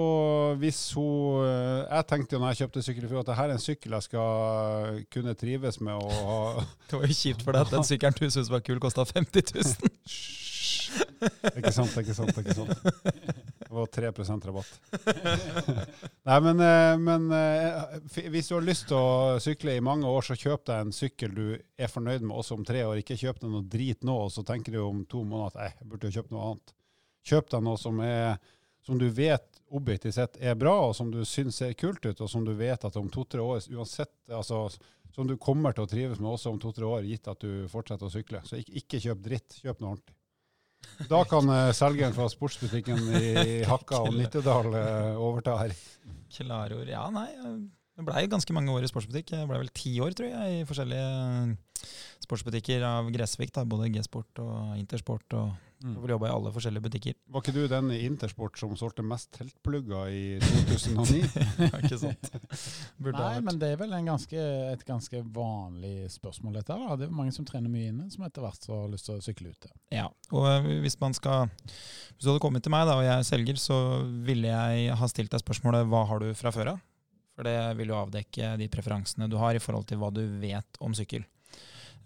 hvis 0.61 0.77
hun 0.95 1.41
uh, 1.43 1.81
Jeg 1.83 2.05
tenkte 2.07 2.37
jo 2.37 2.39
når 2.39 2.53
jeg 2.53 2.61
kjøpte 2.61 2.83
sykkel 2.85 3.09
at 3.09 3.11
dette 3.17 3.35
er 3.43 3.51
en 3.51 3.59
sykkel 3.59 3.95
jeg 3.97 4.05
skal 4.05 5.01
kunne 5.11 5.33
trives 5.35 5.81
med 5.83 5.99
å 5.99 6.13
ha 6.29 6.37
Det 6.87 6.95
var 6.95 7.11
jo 7.11 7.17
kjipt 7.17 7.43
for 7.43 7.51
deg 7.51 7.65
at 7.65 7.73
den 7.75 7.83
sykkelen 7.89 8.15
du 8.15 8.29
syntes 8.29 8.53
var 8.53 8.63
kul, 8.63 8.79
kosta 8.79 9.03
50 9.09 9.51
000. 9.51 9.91
ikke 11.57 11.73
sant, 11.75 11.97
ikke 12.01 12.15
sant. 12.17 12.37
ikke 12.41 12.55
sant. 12.57 12.71
Det 13.71 13.77
var 13.77 13.85
3 13.87 14.09
rabatt. 14.49 14.71
Nei, 16.27 16.39
men, 16.43 16.59
eh, 16.59 16.97
men, 16.99 17.29
eh, 17.31 18.25
hvis 18.33 18.49
du 18.49 18.57
har 18.57 18.65
lyst 18.67 18.89
til 18.89 18.97
å 18.99 19.39
sykle 19.39 19.77
i 19.77 19.83
mange 19.83 20.09
år, 20.11 20.25
så 20.27 20.35
kjøp 20.35 20.65
deg 20.67 20.81
en 20.83 20.91
sykkel 20.95 21.31
du 21.37 21.45
er 21.55 21.91
fornøyd 21.91 22.25
med 22.25 22.35
også 22.35 22.57
om 22.57 22.65
tre 22.67 22.83
år. 22.83 22.99
Ikke 22.99 23.15
kjøp 23.15 23.39
deg 23.39 23.53
noe 23.53 23.63
drit 23.71 24.03
nå, 24.03 24.17
og 24.25 24.33
så 24.35 24.43
tenker 24.43 24.75
du 24.75 24.81
om 24.83 25.05
to 25.07 25.23
måneder 25.23 25.55
at 25.55 25.79
jeg 25.79 25.87
burde 25.87 26.11
jo 26.11 26.19
kjøpt 26.19 26.35
noe 26.35 26.49
annet. 26.49 26.75
Kjøp 27.31 27.55
deg 27.55 27.65
noe 27.69 27.79
som, 27.79 28.03
er, 28.03 28.53
som 28.83 28.99
du 28.99 29.07
vet 29.07 29.63
objektivt 29.71 30.19
sett 30.19 30.39
er 30.43 30.59
bra, 30.59 30.75
og 30.89 30.95
som 30.97 31.11
du 31.13 31.21
syns 31.23 31.61
ser 31.61 31.71
kult 31.79 32.03
ut, 32.03 32.19
og 32.19 32.27
som 32.29 32.43
du 32.43 32.51
vet 32.59 32.83
at 32.83 32.99
om 32.99 33.07
to-tre 33.13 33.39
år 33.39 33.63
uansett, 33.71 34.11
altså, 34.27 34.65
som 35.15 35.31
du 35.31 35.37
kommer 35.39 35.71
til 35.75 35.85
å 35.85 35.91
trives 35.95 36.19
med 36.19 36.33
også 36.33 36.51
om 36.51 36.59
to-tre 36.59 36.87
år, 36.87 37.07
gitt 37.07 37.31
at 37.31 37.39
du 37.39 37.69
fortsetter 37.71 38.07
å 38.07 38.11
sykle. 38.11 38.43
Så 38.47 38.59
ikke, 38.59 38.81
ikke 38.83 39.05
kjøp 39.07 39.23
dritt, 39.31 39.61
kjøp 39.63 39.79
noe 39.79 39.95
ordentlig. 39.95 40.17
Da 41.09 41.21
kan 41.29 41.49
uh, 41.49 41.71
selgeren 41.75 42.15
fra 42.15 42.27
sportsbutikken 42.31 42.99
i 43.17 43.61
Hakka 43.67 44.03
og 44.05 44.15
Nittedal 44.15 44.69
uh, 44.73 45.21
overta 45.21 45.57
her. 45.63 45.75
Klarord. 46.31 46.89
Ja, 46.89 47.07
nei. 47.13 47.29
Det 47.97 48.05
blei 48.07 48.23
ganske 48.31 48.53
mange 48.55 48.71
år 48.73 48.85
i 48.85 48.89
sportsbutikk. 48.89 49.33
Det 49.33 49.47
blei 49.49 49.59
vel 49.61 49.73
ti 49.75 49.95
år, 50.01 50.15
tror 50.17 50.31
jeg, 50.31 50.61
i 50.61 50.67
forskjellige 50.69 51.57
sportsbutikker 52.23 52.85
av 52.87 53.09
Gressvik. 53.13 53.51
Da, 53.55 53.65
både 53.67 53.91
G-sport 53.93 54.41
og 54.43 54.77
Intersport 54.79 55.37
og 55.37 55.51
Mm. 55.81 55.95
Og 55.97 56.03
vil 56.03 56.13
i 56.13 56.29
alle 56.29 56.51
forskjellige 56.53 56.85
butikker. 56.85 57.15
Var 57.33 57.43
ikke 57.43 57.53
du 57.55 57.61
den 57.71 57.87
i 57.95 58.01
Intersport 58.05 58.59
som 58.59 58.73
solgte 58.77 59.05
mest 59.05 59.31
teltplugger 59.33 60.11
i 60.13 60.25
2009? 60.69 61.21
ikke 61.81 61.97
sant? 61.97 62.29
Burde 63.01 63.17
Nei, 63.17 63.41
men 63.47 63.57
det 63.61 63.71
er 63.73 63.79
vel 63.81 63.95
en 63.97 64.11
ganske, 64.11 64.43
et 64.71 64.85
ganske 64.85 65.23
vanlig 65.33 66.11
spørsmål, 66.13 66.59
dette. 66.59 66.77
da. 66.77 66.99
Det 66.99 67.07
er 67.07 67.17
mange 67.17 67.33
som 67.33 67.47
trener 67.47 67.71
mye 67.73 67.89
inne, 67.89 68.09
som 68.13 68.27
etter 68.27 68.45
hvert 68.45 68.69
har 68.69 68.85
lyst 68.93 69.09
til 69.09 69.17
å 69.17 69.25
sykle 69.25 69.55
ute. 69.55 69.73
Ja, 69.93 70.05
og 70.29 70.47
eh, 70.51 70.69
hvis 70.85 70.99
man 71.01 71.17
skal 71.17 71.49
Hvis 71.49 72.23
du 72.23 72.29
hadde 72.29 72.43
kommet 72.43 72.63
til 72.65 72.73
meg 72.73 72.85
da, 72.89 72.99
og 72.99 73.05
jeg 73.07 73.17
er 73.17 73.27
selger, 73.27 73.59
så 73.61 73.77
ville 74.27 74.53
jeg 74.53 74.95
ha 75.01 75.09
stilt 75.09 75.33
deg 75.33 75.41
spørsmålet 75.41 75.89
hva 75.89 76.05
har 76.09 76.21
du 76.21 76.31
fra 76.37 76.53
før 76.53 76.75
av? 76.75 76.87
For 77.35 77.47
det 77.47 77.57
vil 77.79 77.89
jo 77.89 77.97
avdekke 77.97 78.55
de 78.59 78.67
preferansene 78.69 79.29
du 79.31 79.39
har 79.41 79.57
i 79.57 79.61
forhold 79.63 79.87
til 79.89 79.97
hva 80.01 80.11
du 80.13 80.21
vet 80.41 80.77
om 80.83 80.93
sykkel. 80.93 81.23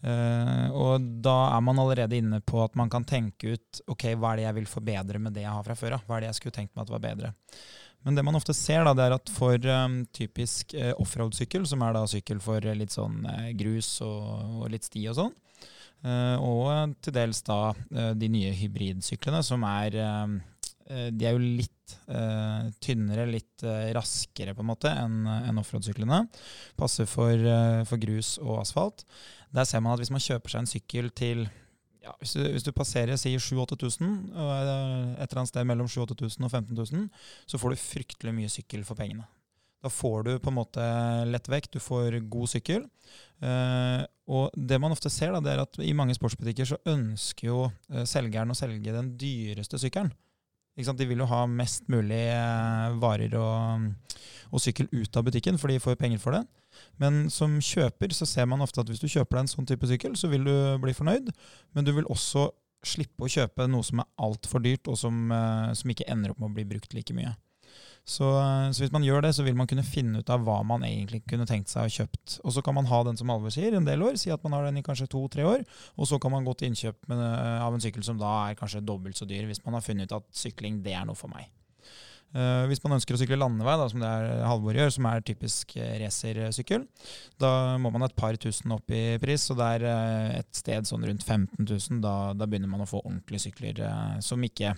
Eh, 0.01 0.67
og 0.75 1.07
da 1.25 1.37
er 1.55 1.63
man 1.65 1.79
allerede 1.81 2.19
inne 2.19 2.41
på 2.45 2.59
at 2.63 2.75
man 2.77 2.91
kan 2.91 3.07
tenke 3.07 3.55
ut 3.55 3.81
ok, 3.87 4.11
hva 4.19 4.33
er 4.33 4.41
det 4.41 4.47
jeg 4.49 4.59
vil 4.59 4.69
forbedre 4.69 5.21
med 5.21 5.33
det 5.37 5.45
jeg 5.45 5.55
har 5.55 5.65
fra 5.65 5.77
før 5.79 5.97
av. 5.97 6.05
Hva 6.05 6.17
er 6.17 6.25
det 6.25 6.33
jeg 6.33 6.41
skulle 6.41 6.57
tenkt 6.59 6.75
meg 6.75 6.85
at 6.85 6.93
var 6.93 7.05
bedre. 7.07 7.33
Men 8.05 8.17
det 8.17 8.21
man 8.21 8.37
ofte 8.37 8.53
ser, 8.53 8.83
da, 8.85 8.93
det 8.93 9.07
er 9.07 9.15
at 9.15 9.31
for 9.33 9.57
um, 9.65 10.03
typisk 10.13 10.75
uh, 10.77 10.91
offroad-sykkel, 11.01 11.65
som 11.65 11.81
er 11.81 11.95
da 11.95 12.03
sykkel 12.09 12.41
for 12.43 12.61
eh, 12.61 12.77
litt 12.77 12.93
sånn 12.93 13.23
uh, 13.25 13.47
grus 13.57 13.95
og, 14.05 14.27
og 14.61 14.67
litt 14.69 14.85
sti 14.85 15.07
og 15.09 15.17
sånn, 15.17 15.31
eh, 16.05 16.35
og 16.37 16.93
til 17.01 17.15
dels 17.15 17.41
da 17.47 17.59
eh, 17.73 18.11
de 18.13 18.29
nye 18.29 18.51
hybridsyklene, 18.59 19.41
som 19.45 19.65
er 19.65 19.97
eh, 19.97 20.35
eh, 20.85 21.07
De 21.17 21.25
er 21.25 21.33
jo 21.33 21.41
litt 21.41 21.95
uh, 22.09 22.69
tynnere, 22.81 23.25
litt 23.29 23.65
uh, 23.65 23.89
raskere 23.97 24.53
på 24.53 24.61
en 24.61 24.69
måte 24.69 24.89
enn 24.89 25.25
en 25.25 25.61
offroad-syklene. 25.61 26.23
Passer 26.77 27.09
for, 27.09 27.33
uh, 27.33 27.81
for 27.89 28.01
grus 28.01 28.35
og 28.41 28.59
asfalt. 28.61 29.05
Der 29.55 29.67
ser 29.67 29.83
man 29.83 29.95
at 29.95 30.03
hvis 30.03 30.11
man 30.13 30.23
kjøper 30.23 30.51
seg 30.51 30.63
en 30.63 30.69
sykkel 30.69 31.09
til 31.15 31.45
ja, 32.05 32.11
hvis, 32.19 32.35
du, 32.35 32.43
hvis 32.53 32.65
du 32.65 32.73
passerer 32.75 33.17
sier 33.17 33.41
7000-8000, 33.41 34.09
og 34.35 34.51
er 34.51 34.67
et 34.67 35.25
eller 35.25 35.41
annet 35.41 35.51
sted 35.51 35.65
mellom 35.65 35.87
7000 35.89 36.45
og 36.45 36.51
15 36.51 36.75
000, 36.77 37.07
så 37.49 37.61
får 37.61 37.73
du 37.73 37.81
fryktelig 37.81 38.35
mye 38.35 38.51
sykkel 38.51 38.85
for 38.85 38.99
pengene. 38.99 39.25
Da 39.85 39.89
får 39.93 40.23
du 40.25 40.31
på 40.41 40.49
en 40.49 40.57
måte 40.57 40.83
lett 41.29 41.47
vekt, 41.51 41.75
du 41.75 41.81
får 41.83 42.17
god 42.29 42.49
sykkel. 42.49 42.85
Eh, 43.45 44.03
og 44.33 44.53
det 44.57 44.79
man 44.81 44.95
ofte 44.95 45.11
ser, 45.13 45.35
da, 45.35 45.41
det 45.45 45.51
er 45.53 45.61
at 45.61 45.77
i 45.85 45.93
mange 45.97 46.15
sportsbutikker 46.17 46.69
så 46.71 46.79
ønsker 46.89 47.49
jo 47.51 47.59
eh, 47.93 48.05
selgeren 48.09 48.53
å 48.53 48.57
selge 48.57 48.95
den 48.95 49.11
dyreste 49.21 49.77
sykkelen. 49.81 50.09
De 50.75 51.07
vil 51.07 51.21
jo 51.23 51.29
ha 51.29 51.45
mest 51.47 51.87
mulig 51.87 52.25
eh, 52.33 52.95
varer 52.99 53.35
og, 53.39 53.85
og 54.51 54.61
sykkel 54.63 54.89
ut 54.91 55.15
av 55.15 55.23
butikken, 55.23 55.59
for 55.61 55.71
de 55.71 55.79
får 55.79 55.95
penger 55.99 56.19
for 56.19 56.35
det. 56.35 56.43
Men 56.99 57.29
som 57.31 57.55
kjøper 57.63 58.11
så 58.11 58.27
ser 58.27 58.49
man 58.51 58.63
ofte 58.63 58.83
at 58.83 58.91
hvis 58.91 58.99
du 58.99 59.07
kjøper 59.07 59.37
deg 59.37 59.45
en 59.45 59.53
sånn 59.53 59.69
type 59.69 59.87
sykkel, 59.87 60.17
så 60.19 60.27
vil 60.31 60.43
du 60.43 60.55
bli 60.83 60.95
fornøyd, 60.95 61.31
men 61.75 61.87
du 61.87 61.93
vil 61.95 62.09
også 62.11 62.49
slippe 62.85 63.25
å 63.25 63.31
kjøpe 63.31 63.65
noe 63.71 63.85
som 63.87 64.03
er 64.03 64.11
altfor 64.21 64.61
dyrt, 64.61 64.91
og 64.91 64.99
som, 64.99 65.31
eh, 65.31 65.71
som 65.79 65.91
ikke 65.91 66.09
ender 66.11 66.33
opp 66.33 66.43
med 66.43 66.51
å 66.51 66.55
bli 66.59 66.67
brukt 66.75 66.93
like 66.93 67.15
mye. 67.15 67.33
Så, 68.05 68.27
eh, 68.37 68.69
så 68.69 68.83
hvis 68.83 68.93
man 68.93 69.03
gjør 69.03 69.23
det, 69.25 69.31
så 69.33 69.43
vil 69.43 69.57
man 69.57 69.67
kunne 69.69 69.85
finne 69.85 70.21
ut 70.21 70.29
av 70.29 70.43
hva 70.45 70.59
man 70.67 70.85
egentlig 70.85 71.23
kunne 71.25 71.47
tenkt 71.49 71.71
seg 71.73 71.87
å 71.87 71.93
kjøpt. 71.95 72.37
Og 72.45 72.53
så 72.53 72.61
kan 72.65 72.77
man 72.77 72.85
ha 72.91 73.01
den 73.07 73.17
som 73.17 73.31
Halvor 73.33 73.53
sier, 73.53 73.73
en 73.73 73.87
del 73.87 74.05
år, 74.05 74.19
si 74.21 74.29
at 74.33 74.45
man 74.45 74.53
har 74.53 74.67
den 74.67 74.77
i 74.77 74.85
kanskje 74.85 75.09
to-tre 75.09 75.45
år, 75.49 75.65
og 75.97 76.09
så 76.09 76.21
kan 76.21 76.35
man 76.35 76.45
gå 76.45 76.53
til 76.53 76.69
innkjøp 76.69 77.09
med, 77.09 77.23
eh, 77.25 77.65
av 77.65 77.73
en 77.73 77.81
sykkel 77.81 78.05
som 78.05 78.21
da 78.21 78.51
er 78.51 78.59
kanskje 78.59 78.85
dobbelt 78.85 79.17
så 79.17 79.25
dyr, 79.25 79.49
hvis 79.49 79.63
man 79.65 79.73
har 79.73 79.85
funnet 79.85 80.11
ut 80.11 80.19
at 80.19 80.27
sykling, 80.37 80.83
det 80.85 80.93
er 80.93 81.07
noe 81.09 81.17
for 81.17 81.33
meg. 81.33 81.49
Uh, 82.35 82.65
hvis 82.67 82.81
man 82.83 82.97
ønsker 82.97 83.15
å 83.15 83.19
sykle 83.21 83.37
landevei, 83.39 83.77
da, 83.79 83.85
som 83.87 84.01
det 84.01 84.07
er 84.11 84.41
Halvor 84.43 84.75
gjør, 84.75 84.89
som 84.91 85.05
er 85.07 85.21
typisk 85.23 85.71
racersykkel, 85.79 86.83
da 87.39 87.51
må 87.79 87.93
man 87.93 88.03
et 88.03 88.15
par 88.17 88.35
tusen 88.35 88.73
opp 88.75 88.91
i 88.91 89.15
pris, 89.23 89.45
og 89.53 89.61
det 89.61 89.69
er 89.77 89.85
et 90.41 90.49
sted 90.51 90.89
sånn 90.89 91.05
rundt 91.07 91.23
15 91.23 91.63
000. 91.63 92.01
Da, 92.03 92.33
da 92.35 92.49
begynner 92.49 92.67
man 92.67 92.83
å 92.83 92.89
få 92.89 92.99
ordentlige 93.05 93.45
sykler 93.47 93.79
uh, 93.87 94.17
som 94.25 94.43
ikke 94.43 94.73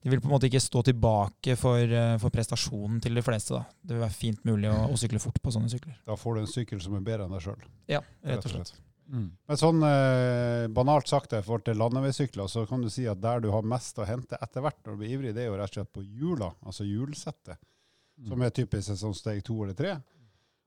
De 0.00 0.08
vil 0.08 0.20
på 0.22 0.30
en 0.30 0.32
måte 0.32 0.48
ikke 0.48 0.62
stå 0.64 0.82
tilbake 0.88 1.56
for, 1.60 1.80
eh, 1.80 2.14
for 2.20 2.32
prestasjonen 2.32 3.00
til 3.04 3.18
de 3.18 3.24
fleste. 3.24 3.58
Da. 3.58 3.80
Det 3.84 3.96
vil 3.96 4.04
være 4.06 4.16
fint 4.16 4.46
mulig 4.48 4.70
å, 4.72 4.76
å 4.88 5.00
sykle 5.00 5.20
fort 5.20 5.40
på 5.42 5.52
sånne 5.52 5.68
sykler. 5.72 5.98
Da 6.08 6.16
får 6.16 6.36
du 6.36 6.40
en 6.40 6.54
sykkel 6.54 6.80
som 6.80 6.96
er 6.96 7.04
bedre 7.04 7.26
enn 7.26 7.34
deg 7.36 7.44
sjøl. 7.44 7.66
Ja, 7.90 8.00
rett 8.24 8.46
og 8.48 8.54
slett. 8.54 8.72
Mm. 9.10 9.26
Men 9.50 9.58
sånn 9.58 9.82
eh, 9.82 10.68
banalt 10.70 11.10
sagt 11.10 11.34
i 11.34 11.42
forhold 11.42 11.66
til 11.66 11.80
landeveissykler, 11.80 12.48
så 12.48 12.62
kan 12.70 12.84
du 12.84 12.88
si 12.92 13.08
at 13.10 13.20
der 13.20 13.42
du 13.42 13.50
har 13.52 13.66
mest 13.66 13.98
å 13.98 14.06
hente 14.06 14.38
etter 14.38 14.64
hvert 14.64 14.78
når 14.86 14.94
du 14.94 15.02
blir 15.02 15.14
ivrig, 15.16 15.34
det 15.34 15.44
er 15.44 15.50
jo 15.50 15.58
rett 15.58 15.74
og 15.74 15.80
slett 15.80 15.92
på 15.96 16.04
hjula, 16.06 16.52
altså 16.62 16.86
hjulsettet, 16.86 17.58
som 18.28 18.44
er 18.44 18.54
typisk 18.54 18.94
et 18.94 19.00
sånt 19.02 19.18
steg 19.18 19.42
to 19.44 19.58
eller 19.64 19.76
tre. 19.76 19.96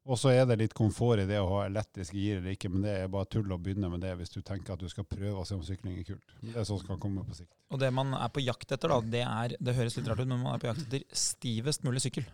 Og 0.03 0.19
så 0.19 0.33
er 0.33 0.43
det 0.47 0.57
litt 0.59 0.73
komfort 0.75 1.21
i 1.23 1.27
det 1.27 1.37
å 1.39 1.47
ha 1.47 1.59
elektriske 1.63 2.17
gir 2.19 2.41
eller 2.41 2.57
ikke, 2.57 2.67
men 2.71 2.83
det 2.83 2.93
er 2.99 3.11
bare 3.11 3.29
tull 3.31 3.51
å 3.55 3.57
begynne 3.61 3.87
med 3.91 4.01
det 4.03 4.11
hvis 4.19 4.33
du 4.33 4.41
tenker 4.43 4.75
at 4.75 4.81
du 4.83 4.89
skal 4.91 5.07
prøve 5.07 5.39
å 5.39 5.45
se 5.47 5.55
om 5.55 5.63
sykling 5.63 5.95
er 6.01 6.07
kult. 6.09 6.33
Det 6.41 6.57
er 6.59 6.67
sånn 6.67 6.81
som 6.81 6.89
kan 6.89 6.99
komme 7.05 7.23
på 7.23 7.37
sikt. 7.37 7.53
Og 7.71 7.79
det 7.79 7.91
man 7.95 8.11
er 8.17 8.33
på 8.35 8.43
jakt 8.43 8.75
etter, 8.75 8.91
da, 8.91 8.99
det 8.99 9.23
er 9.23 9.55
Det 9.63 9.77
høres 9.77 9.95
litt 9.95 10.09
rart 10.11 10.19
ut, 10.19 10.27
men 10.27 10.43
man 10.43 10.57
er 10.57 10.63
på 10.63 10.67
jakt 10.67 10.83
etter 10.83 11.07
stivest 11.15 11.87
mulig 11.87 12.03
sykkel. 12.03 12.27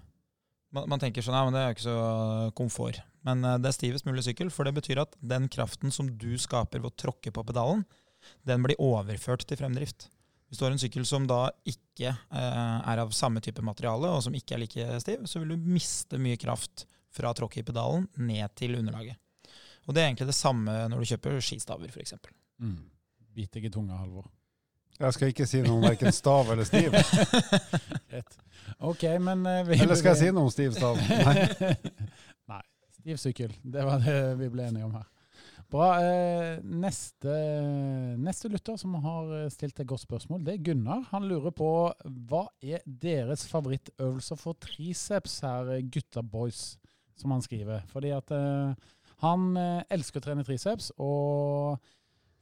Man, 0.74 0.90
man 0.90 1.02
tenker 1.02 1.26
sånn, 1.26 1.38
ja, 1.38 1.46
men 1.46 1.54
det 1.54 1.62
er 1.62 1.70
jo 1.70 1.78
ikke 1.78 1.88
så 1.88 2.52
komfort. 2.58 3.02
Men 3.26 3.46
eh, 3.46 3.58
det 3.62 3.70
er 3.70 3.78
stivest 3.78 4.10
mulig 4.10 4.26
sykkel, 4.26 4.50
for 4.54 4.66
det 4.66 4.74
betyr 4.78 5.06
at 5.06 5.18
den 5.22 5.46
kraften 5.54 5.94
som 5.94 6.10
du 6.18 6.32
skaper 6.42 6.82
ved 6.82 6.90
å 6.90 7.00
tråkke 7.06 7.34
på 7.34 7.46
pedalen, 7.46 7.86
den 8.50 8.66
blir 8.66 8.82
overført 8.82 9.46
til 9.46 9.62
fremdrift. 9.62 10.10
Hvis 10.50 10.58
du 10.58 10.66
har 10.66 10.74
en 10.74 10.82
sykkel 10.82 11.06
som 11.06 11.28
da 11.30 11.44
ikke 11.70 12.10
eh, 12.10 12.78
er 12.82 13.02
av 13.02 13.14
samme 13.14 13.42
type 13.46 13.62
materiale, 13.66 14.10
og 14.10 14.26
som 14.26 14.34
ikke 14.34 14.58
er 14.58 14.66
like 14.66 15.02
stiv, 15.06 15.30
så 15.30 15.42
vil 15.42 15.54
du 15.54 15.70
miste 15.78 16.18
mye 16.22 16.40
kraft 16.42 16.88
fra 17.16 17.34
tråkket 17.36 17.64
i 17.64 17.68
pedalen 17.72 18.08
ned 18.18 18.56
til 18.60 18.78
underlaget. 18.80 19.18
Og 19.88 19.96
det 19.96 20.04
er 20.04 20.12
egentlig 20.12 20.30
det 20.30 20.38
samme 20.38 20.74
når 20.92 21.02
du 21.02 21.12
kjøper 21.14 21.40
skistaver, 21.42 21.90
f.eks. 21.90 22.14
Mm. 22.62 22.84
Bit 23.34 23.56
deg 23.56 23.70
i 23.70 23.74
tunga, 23.74 23.98
Halvor. 23.98 24.28
Jeg 25.00 25.16
skal 25.16 25.32
ikke 25.32 25.46
si 25.48 25.62
noe 25.64 25.78
om 25.78 25.86
verken 25.86 26.12
stav 26.12 26.50
eller 26.52 26.68
stiv. 26.68 26.96
OK, 28.90 29.06
men 29.24 29.46
eh, 29.48 29.62
vi 29.70 29.78
Eller 29.80 29.96
skal 29.96 30.12
jeg 30.12 30.20
si 30.26 30.34
noe 30.36 30.50
om 30.50 30.52
stiv 30.52 30.76
stav? 30.76 31.00
Nei. 31.00 31.46
Nei. 32.52 32.66
Stiv 33.00 33.22
sykkel. 33.22 33.54
Det 33.64 33.86
var 33.88 34.04
det 34.04 34.18
vi 34.42 34.50
ble 34.52 34.68
enige 34.68 34.90
om 34.90 34.98
her. 34.98 35.08
Bra. 35.72 35.88
Eh, 36.04 36.60
neste, 36.84 37.38
neste 38.20 38.52
lytter 38.52 38.76
som 38.82 38.98
har 39.00 39.32
stilt 39.54 39.80
et 39.80 39.88
godt 39.88 40.04
spørsmål, 40.04 40.44
det 40.44 40.58
er 40.58 40.64
Gunnar. 40.68 41.06
Han 41.14 41.30
lurer 41.32 41.56
på 41.56 41.72
hva 42.28 42.44
er 42.60 42.84
deres 42.84 43.48
favorittøvelser 43.48 44.42
for 44.42 44.60
triceps 44.60 45.40
her, 45.48 45.78
gutta 45.94 46.26
boys, 46.26 46.74
som 47.22 47.34
han 47.36 47.44
skriver. 47.46 47.86
Fordi 47.92 48.12
at 48.16 48.34
eh, 48.36 48.90
han 49.24 49.48
eh, 49.60 49.88
elsker 49.96 50.22
å 50.22 50.26
trene 50.26 50.46
triceps, 50.48 50.92
og 50.98 51.80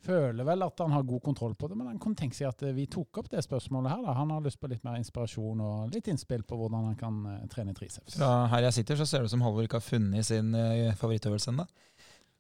føler 0.08 0.46
vel 0.46 0.62
at 0.62 0.80
han 0.84 0.94
har 0.94 1.08
god 1.08 1.24
kontroll 1.26 1.56
på 1.58 1.68
det, 1.68 1.76
men 1.80 1.90
han 1.90 2.00
kunne 2.00 2.16
tenke 2.20 2.38
seg 2.38 2.52
at 2.52 2.62
eh, 2.63 2.76
vi 2.78 2.86
tok 2.92 3.22
opp 3.24 3.32
det 3.34 3.44
spørsmålet 3.46 3.96
her. 3.96 4.06
Da. 4.06 4.16
Han 4.20 4.32
har 4.36 4.46
lyst 4.46 4.62
på 4.62 4.70
litt 4.72 4.86
mer 4.88 5.00
inspirasjon 5.02 5.63
og 5.66 5.94
litt 5.96 6.10
innspill 6.12 6.46
på 6.48 6.60
hvordan 6.60 6.92
han 6.92 6.98
kan 7.00 7.20
trene 7.52 7.76
triceps. 7.78 8.20
Fra 8.20 8.48
her 8.54 8.70
jeg 8.70 8.80
sitter, 8.82 9.02
så 9.02 9.10
ser 9.10 9.24
det 9.24 9.32
ut 9.32 9.36
som 9.36 9.46
Halvor 9.46 9.68
ikke 9.68 9.82
har 9.82 9.88
funnet 9.88 10.30
sin 10.30 10.54
favorittøvelse 11.02 11.54
ennå. 11.56 11.68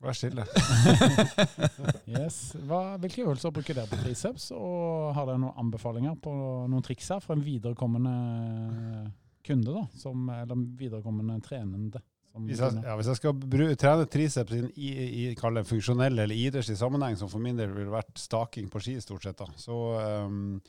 Vær 0.03 0.13
stille. 0.13 0.45
Yes. 2.07 2.53
Hva, 2.69 2.95
hvilke 3.01 3.23
øvelser 3.25 3.51
bruker 3.53 3.75
dere 3.75 3.89
på 3.89 3.97
triceps, 3.99 4.49
og 4.55 5.13
har 5.17 5.27
dere 5.27 5.41
noen 5.41 5.57
anbefalinger 5.59 6.15
på 6.21 6.31
noen 6.69 6.85
triks 6.85 7.09
her 7.13 7.21
for 7.23 7.35
en 7.35 7.43
viderekommende 7.43 8.13
kunde, 9.47 9.73
da, 9.73 9.83
som, 9.97 10.27
eller 10.33 10.61
viderekommende 10.79 11.39
trenende? 11.45 12.01
Hvis 12.45 12.61
jeg, 12.61 12.81
ja, 12.85 12.95
hvis 12.99 13.09
jeg 13.11 13.19
skal 13.19 13.33
bru, 13.37 13.63
trene 13.79 14.07
triceps 14.11 14.53
i, 14.53 14.61
i, 14.75 14.89
i 15.23 15.23
det 15.33 15.63
funksjonell 15.67 16.23
eller 16.23 16.35
idrettslig 16.35 16.77
sammenheng, 16.79 17.17
som 17.19 17.31
for 17.31 17.43
min 17.43 17.57
del 17.57 17.71
ville 17.73 17.93
vært 17.93 18.19
staking 18.21 18.69
på 18.71 18.81
ski, 18.83 18.97
stort 19.01 19.25
sett, 19.25 19.39
da, 19.39 19.47
så, 19.57 19.77
um, 20.27 20.59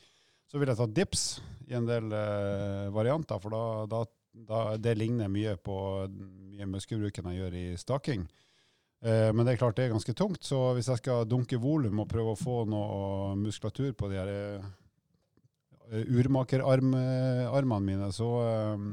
så 0.49 0.59
vil 0.59 0.71
jeg 0.71 0.79
ta 0.79 0.87
dips 0.99 1.25
i 1.69 1.77
en 1.77 1.87
del 1.89 2.09
uh, 2.13 2.89
varianter. 2.95 3.41
For 3.43 3.53
da, 3.53 3.63
da, 3.91 4.03
da 4.49 4.63
det 4.81 4.97
ligner 4.97 5.31
mye 5.31 5.55
på 5.61 5.77
mye 6.09 6.69
muskelbruken 6.73 7.29
jeg 7.31 7.43
gjør 7.43 7.59
i 7.59 7.67
staking. 7.79 8.25
Uh, 9.05 9.29
men 9.35 9.45
det 9.45 9.53
er 9.53 9.61
klart 9.61 9.77
det 9.77 9.85
er 9.87 9.93
ganske 9.93 10.15
tungt, 10.17 10.43
så 10.43 10.73
hvis 10.75 10.89
jeg 10.91 11.03
skal 11.03 11.27
dunke 11.29 11.59
volum 11.61 12.01
og 12.03 12.09
prøve 12.11 12.33
å 12.33 12.39
få 12.39 12.63
noe 12.67 13.35
muskulatur 13.39 13.93
på 13.95 14.09
de 14.11 14.19
her 14.19 14.33
uh, 14.59 14.65
urmakerarmene 16.19 17.79
mine, 17.85 18.11
så 18.13 18.27
um, 18.75 18.91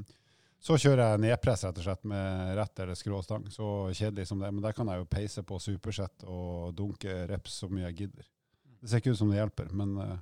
så 0.63 0.79
kjører 0.81 1.03
jeg 1.03 1.23
nedpress 1.23 1.65
rett 1.67 1.79
og 1.79 1.87
slett 1.87 2.07
med 2.09 2.55
rett 2.59 2.81
eller 2.83 2.99
skrå 2.99 3.21
stang. 3.23 3.45
Så 3.53 3.67
kjedelig 3.95 4.27
som 4.31 4.41
det 4.41 4.49
er. 4.49 4.55
Men 4.57 4.65
der 4.65 4.75
kan 4.77 4.89
jeg 4.91 5.03
jo 5.03 5.09
peise 5.11 5.45
på 5.47 5.61
supersett 5.63 6.27
og 6.27 6.73
dunke 6.77 7.23
reps 7.31 7.61
så 7.63 7.69
mye 7.71 7.87
jeg 7.91 7.99
gidder. 8.01 8.29
Det 8.81 8.91
ser 8.91 9.03
ikke 9.03 9.15
ut 9.15 9.21
som 9.21 9.31
det 9.33 9.39
hjelper, 9.39 9.71
men 9.77 9.95
uh, 9.99 10.17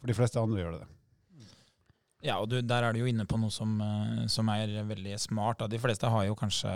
for 0.00 0.10
de 0.10 0.16
fleste 0.16 0.42
andre 0.42 0.62
gjør 0.62 0.76
det 0.76 0.84
det. 0.84 0.92
Ja, 2.26 2.38
og 2.40 2.48
du, 2.50 2.58
der 2.64 2.82
er 2.82 2.94
du 2.94 3.02
jo 3.02 3.08
inne 3.10 3.26
på 3.28 3.38
noe 3.38 3.52
som, 3.54 3.76
eh, 3.82 4.22
som 4.32 4.48
er 4.50 4.72
veldig 4.88 5.18
smart. 5.20 5.62
De 5.70 5.78
fleste 5.78 6.08
har 6.10 6.24
jo 6.26 6.38
kanskje 6.38 6.72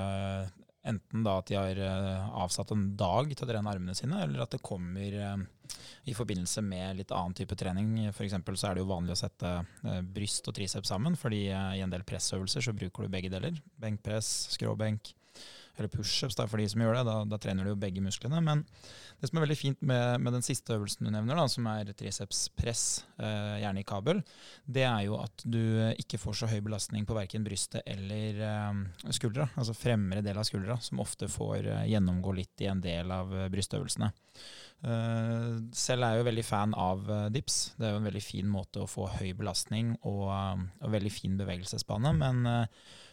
enten 0.86 1.24
da 1.26 1.38
at 1.40 1.48
de 1.50 1.56
har 1.58 1.80
eh, 1.84 2.28
avsatt 2.42 2.72
en 2.74 2.84
dag 2.98 3.32
til 3.32 3.46
å 3.46 3.48
trene 3.48 3.72
armene 3.72 3.96
sine, 3.96 4.20
eller 4.24 4.44
at 4.44 4.54
det 4.54 4.62
kommer 4.64 5.16
eh, 5.16 5.42
i 6.08 6.14
forbindelse 6.16 6.62
med 6.64 7.00
litt 7.00 7.12
annen 7.14 7.36
type 7.36 7.56
trening. 7.58 7.94
Eksempel 8.10 8.58
så 8.58 8.70
er 8.70 8.76
det 8.76 8.84
jo 8.84 8.90
vanlig 8.90 9.14
å 9.14 9.20
sette 9.20 9.52
eh, 9.60 10.00
bryst 10.02 10.48
og 10.48 10.56
triceps 10.56 10.92
sammen, 10.92 11.18
fordi 11.18 11.46
eh, 11.50 11.78
i 11.78 11.84
en 11.84 11.92
del 11.92 12.06
pressøvelser 12.08 12.64
så 12.66 12.76
bruker 12.76 13.06
du 13.06 13.12
begge 13.12 13.32
deler. 13.32 13.58
Benkpress, 13.80 14.30
skråbenk, 14.56 15.12
eller 15.80 15.92
pushups 15.92 16.38
for 16.40 16.60
de 16.60 16.68
som 16.70 16.82
gjør 16.84 16.98
det. 16.98 17.04
Da, 17.08 17.16
da, 17.28 17.38
trener 17.40 17.66
du 17.66 17.72
jo 17.72 17.80
begge 17.80 18.02
musklene. 18.04 18.40
Men 18.44 18.62
det 19.20 19.30
som 19.30 19.40
er 19.40 19.46
veldig 19.46 19.58
fint 19.58 19.80
med, 19.86 20.20
med 20.22 20.36
den 20.36 20.44
siste 20.44 20.76
øvelsen 20.76 21.08
du 21.08 21.12
nevner, 21.12 21.38
da, 21.40 21.46
som 21.50 21.66
er 21.72 21.92
tricepspress, 21.96 22.84
eh, 23.20 23.56
gjerne 23.64 23.82
i 23.82 23.88
kabel, 23.88 24.22
det 24.64 24.86
er 24.86 25.06
jo 25.08 25.18
at 25.20 25.44
du 25.44 25.60
ikke 26.00 26.20
får 26.20 26.40
så 26.40 26.50
høy 26.50 26.60
belastning 26.64 27.08
på 27.08 27.16
verken 27.16 27.44
brystet 27.46 27.84
eller 27.88 28.40
eh, 28.46 29.12
skuldra. 29.16 29.50
Altså 29.56 29.76
fremre 29.76 30.24
del 30.24 30.40
av 30.40 30.48
skuldra, 30.48 30.78
som 30.84 31.02
ofte 31.02 31.28
får 31.30 31.66
eh, 31.66 31.86
gjennomgå 31.94 32.36
litt 32.36 32.64
i 32.64 32.70
en 32.70 32.82
del 32.84 33.12
av 33.14 33.32
eh, 33.34 33.48
brystøvelsene. 33.52 34.12
Uh, 34.80 35.60
selv 35.76 36.06
er 36.06 36.14
jeg 36.14 36.22
jo 36.22 36.26
veldig 36.30 36.44
fan 36.46 36.72
av 36.72 37.02
uh, 37.10 37.26
dips. 37.32 37.74
Det 37.76 37.84
er 37.84 37.90
jo 37.92 37.98
en 38.00 38.06
veldig 38.08 38.22
fin 38.24 38.48
måte 38.48 38.80
å 38.80 38.88
få 38.88 39.10
høy 39.18 39.34
belastning 39.36 39.90
og, 40.08 40.30
og 40.80 40.94
veldig 40.94 41.12
fin 41.12 41.34
bevegelsesbane. 41.36 42.14
Men 42.16 42.48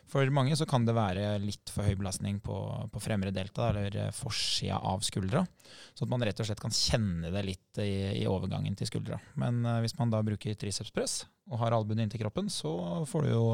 for 0.07 0.33
mange 0.33 0.55
så 0.57 0.67
kan 0.69 0.85
det 0.87 0.95
være 0.97 1.37
litt 1.43 1.71
for 1.73 1.87
høy 1.87 1.97
belastning 1.99 2.39
på, 2.43 2.55
på 2.93 3.01
fremre 3.03 3.33
delta, 3.35 3.69
eller 3.71 4.11
forsida 4.15 4.79
av 4.79 5.03
skuldra. 5.05 5.43
Så 5.93 6.05
at 6.05 6.11
man 6.11 6.23
rett 6.23 6.39
og 6.39 6.47
slett 6.47 6.63
kan 6.63 6.75
kjenne 6.75 7.31
det 7.33 7.43
litt 7.45 7.81
i, 7.83 8.21
i 8.21 8.27
overgangen 8.29 8.77
til 8.77 8.89
skuldra. 8.89 9.19
Men 9.39 9.65
hvis 9.83 9.97
man 9.99 10.13
da 10.13 10.23
bruker 10.25 10.55
tricepspress 10.59 11.25
og 11.47 11.61
har 11.61 11.75
albuen 11.75 12.01
inntil 12.03 12.21
kroppen, 12.23 12.49
så 12.51 12.71
får 13.07 13.27
du 13.27 13.31
jo 13.31 13.45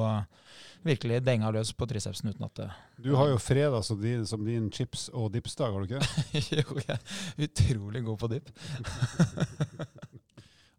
virkelig 0.84 1.22
denga 1.24 1.52
løs 1.54 1.72
på 1.78 1.88
tricepsen 1.90 2.34
uten 2.34 2.48
at 2.48 2.56
det 2.60 2.70
Du 3.06 3.14
har 3.16 3.30
jo 3.32 3.42
fredag 3.42 3.86
som 3.86 4.02
din, 4.02 4.26
som 4.28 4.44
din 4.46 4.70
chips- 4.74 5.10
og 5.14 5.32
dipsdag, 5.34 5.74
har 5.74 5.84
du 5.84 5.96
ikke? 5.96 6.06
jo, 6.60 6.80
jeg 6.82 6.98
er 6.98 7.48
utrolig 7.48 8.04
god 8.06 8.20
på 8.24 8.32
dip. 8.34 8.50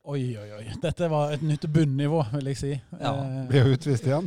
oi, 0.05 0.37
oi, 0.37 0.49
oi. 0.53 0.65
Dette 0.83 1.09
var 1.09 1.33
et 1.33 1.43
nytt 1.45 1.65
bunnivå, 1.73 2.21
vil 2.35 2.51
jeg 2.51 2.59
si. 2.61 2.73
Ja. 3.01 3.13
Eh, 3.15 3.37
Blir 3.49 3.69
jo 3.69 3.77
utvist 3.79 4.05
igjen? 4.05 4.27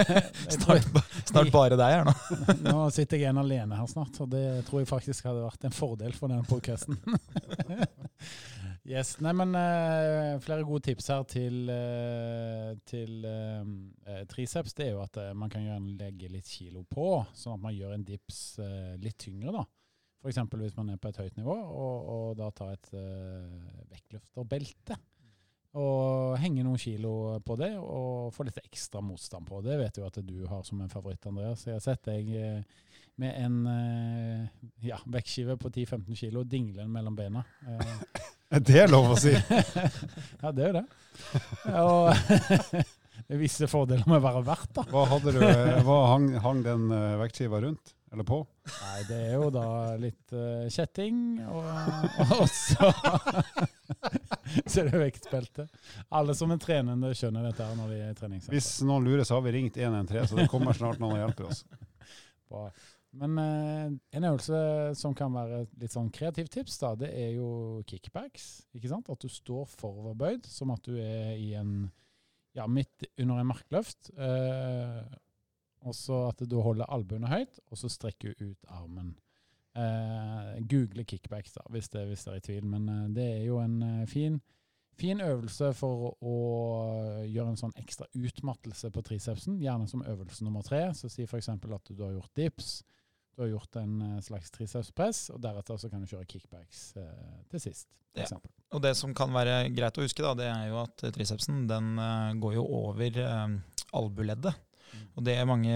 snart, 0.56 0.88
snart, 1.28 1.52
bare 1.54 1.78
deg 1.78 1.94
her 1.94 2.08
nå. 2.08 2.14
nå 2.66 2.88
sitter 2.94 3.20
jeg 3.20 3.28
igjen 3.28 3.42
alene 3.42 3.78
her 3.78 3.90
snart, 3.90 4.18
og 4.24 4.32
det 4.32 4.64
tror 4.66 4.82
jeg 4.82 4.90
faktisk 4.90 5.28
hadde 5.30 5.44
vært 5.44 5.68
en 5.68 5.76
fordel 5.76 6.16
for 6.18 6.32
denne 6.32 6.46
podkasten. 6.48 6.98
Yes, 8.82 9.12
nei, 9.22 9.30
men 9.38 9.52
uh, 9.54 10.40
Flere 10.42 10.64
gode 10.66 10.82
tips 10.88 11.06
her 11.12 11.20
til, 11.30 11.68
uh, 11.70 12.72
til 12.82 13.22
uh, 13.22 14.24
triceps. 14.26 14.74
Det 14.74 14.88
er 14.88 14.96
jo 14.96 15.04
at 15.04 15.20
man 15.38 15.52
kan 15.52 15.62
gjerne 15.62 15.94
legge 16.00 16.26
litt 16.32 16.50
kilo 16.50 16.82
på, 16.90 17.20
sånn 17.30 17.60
at 17.60 17.62
man 17.62 17.76
gjør 17.76 17.94
en 17.94 18.02
dips 18.08 18.40
litt 18.98 19.20
tyngre. 19.22 19.54
da. 19.54 19.62
F.eks. 20.18 20.42
hvis 20.58 20.74
man 20.80 20.90
er 20.90 20.98
på 20.98 21.12
et 21.14 21.22
høyt 21.22 21.38
nivå, 21.38 21.54
og, 21.54 22.10
og 22.16 22.26
da 22.42 22.50
tar 22.58 22.74
et 22.74 22.90
vektløfterbelte. 23.94 24.98
Og 25.80 26.34
henge 26.36 26.64
noen 26.66 26.80
kilo 26.80 27.38
på 27.44 27.56
det, 27.56 27.70
og 27.80 28.32
få 28.36 28.44
litt 28.44 28.60
ekstra 28.60 29.00
motstand 29.04 29.48
på 29.48 29.62
det. 29.64 29.78
vet 29.80 30.00
jo 30.00 30.08
at 30.08 30.18
du 30.20 30.42
har 30.50 30.66
som 30.68 30.82
en 30.84 30.92
favoritt, 30.92 31.24
Andreas. 31.30 31.64
Jeg 31.64 31.78
har 31.78 31.84
sett 31.84 32.04
deg 32.10 32.28
med 33.20 33.38
en 33.40 33.56
ja, 34.84 34.98
vektskive 35.06 35.56
på 35.60 35.70
10-15 35.70 36.20
kilo 36.24 36.44
dingle 36.44 36.84
mellom 36.88 37.16
bena. 37.16 37.44
Er 38.52 38.60
det 38.60 38.82
lov 38.90 39.14
å 39.14 39.16
si? 39.16 39.32
ja, 40.42 40.50
det 40.52 40.64
er 40.66 40.66
jo 40.66 40.74
det. 40.76 40.82
Og 41.72 42.10
er 43.32 43.40
visse 43.40 43.68
fordeler 43.70 44.04
med 44.04 44.18
å 44.18 44.26
være 44.26 44.42
verdt, 44.44 44.74
da. 44.76 44.84
Hva, 44.92 45.20
du, 45.24 45.38
hva 45.86 45.98
hang, 46.10 46.26
hang 46.44 46.60
den 46.66 46.84
vektskiva 47.22 47.62
rundt? 47.64 47.94
Eller 48.12 48.28
på? 48.28 48.42
Nei, 48.68 48.98
det 49.08 49.18
er 49.30 49.38
jo 49.38 49.46
da 49.54 49.66
litt 49.96 50.34
uh, 50.36 50.68
kjetting, 50.68 51.40
og, 51.48 51.64
og 52.26 52.44
så 52.52 52.90
Så 54.70 54.82
er 54.82 54.90
det 54.90 55.00
vektbelte. 55.00 55.66
Alle 56.14 56.34
som 56.38 56.52
er 56.54 56.60
trenende, 56.62 57.12
skjønner 57.16 57.48
dette 57.48 57.66
her 57.66 57.78
når 57.78 57.92
de 57.92 58.00
er 58.00 58.14
i 58.14 58.16
treningssenter. 58.18 58.56
Hvis 58.56 58.72
noen 58.88 59.06
lurer, 59.06 59.24
så 59.28 59.38
har 59.38 59.46
vi 59.46 59.54
ringt 59.58 59.78
113, 59.78 60.32
så 60.32 60.40
det 60.40 60.48
kommer 60.52 60.76
snart 60.76 61.02
noen 61.02 61.16
og 61.16 61.22
hjelper 61.24 61.48
oss. 61.52 61.64
Bra. 62.52 62.66
Men 63.22 63.36
eh, 63.38 63.88
en 64.16 64.24
øvelse 64.24 64.58
som 64.96 65.16
kan 65.16 65.34
være 65.34 65.66
litt 65.80 65.92
sånn 65.92 66.08
kreativt 66.14 66.54
tips, 66.54 66.78
da, 66.80 66.94
det 66.96 67.10
er 67.12 67.34
jo 67.36 67.82
kickbacks. 67.88 68.62
ikke 68.76 68.92
sant? 68.92 69.10
At 69.12 69.20
du 69.20 69.28
står 69.32 69.66
foroverbøyd, 69.74 70.48
som 70.48 70.72
at 70.72 70.86
du 70.88 70.96
er 70.96 71.34
i 71.36 71.52
en 71.60 71.90
ja, 72.56 72.64
midt 72.68 73.04
under 73.20 73.40
en 73.40 73.50
markløft. 73.52 74.12
Eh, 74.16 75.02
og 75.82 75.96
så 75.98 76.28
at 76.30 76.40
du 76.48 76.56
holder 76.62 76.88
albuene 76.94 77.28
høyt, 77.28 77.60
og 77.68 77.80
så 77.80 77.90
strekker 77.92 78.32
du 78.32 78.52
ut 78.52 78.72
armen. 78.72 79.12
Eh, 79.72 80.56
google 80.68 81.04
kickbacks, 81.08 81.54
da, 81.56 81.62
hvis 81.72 81.88
det, 81.92 82.02
er 82.04 82.36
i 82.36 82.44
tvil. 82.44 82.66
Men 82.68 82.88
eh, 82.88 83.04
det 83.16 83.28
er 83.38 83.44
jo 83.46 83.60
en 83.62 83.78
eh, 83.86 84.06
fin, 84.10 84.40
fin 85.00 85.20
øvelse 85.24 85.72
for 85.78 86.12
å 86.20 86.36
gjøre 87.24 87.54
en 87.54 87.60
sånn 87.60 87.76
ekstra 87.80 88.08
utmattelse 88.12 88.92
på 88.92 89.04
tricepsen, 89.08 89.60
gjerne 89.62 89.88
som 89.88 90.04
øvelse 90.04 90.44
nummer 90.44 90.66
tre. 90.66 90.88
Så 90.98 91.08
si 91.12 91.24
f.eks. 91.24 91.48
at 91.54 91.92
du 91.92 92.04
har 92.04 92.16
gjort 92.18 92.34
dips 92.38 92.80
du 93.34 93.42
har 93.42 93.48
gjort 93.48 93.76
en 93.76 94.00
eh, 94.02 94.20
slags 94.20 94.50
tricepspress, 94.52 95.30
og 95.32 95.40
deretter 95.42 95.78
så 95.80 95.90
kan 95.90 96.02
du 96.02 96.10
kjøre 96.10 96.28
kickbacks 96.28 96.82
eh, 97.00 97.36
til 97.52 97.62
sist. 97.64 97.88
Ja. 98.12 98.26
Og 98.76 98.82
det 98.84 98.92
som 98.98 99.14
kan 99.16 99.32
være 99.32 99.70
greit 99.72 99.96
å 99.96 100.04
huske, 100.04 100.24
da, 100.24 100.34
det 100.36 100.48
er 100.50 100.66
jo 100.68 100.82
at 100.82 101.00
tricepsen 101.16 101.62
den 101.64 101.94
uh, 101.96 102.34
går 102.36 102.58
jo 102.58 102.64
over 102.76 103.16
albueleddet. 103.96 104.52
Mm. 104.52 104.71
Og 105.16 105.24
det 105.26 105.36
mange 105.48 105.72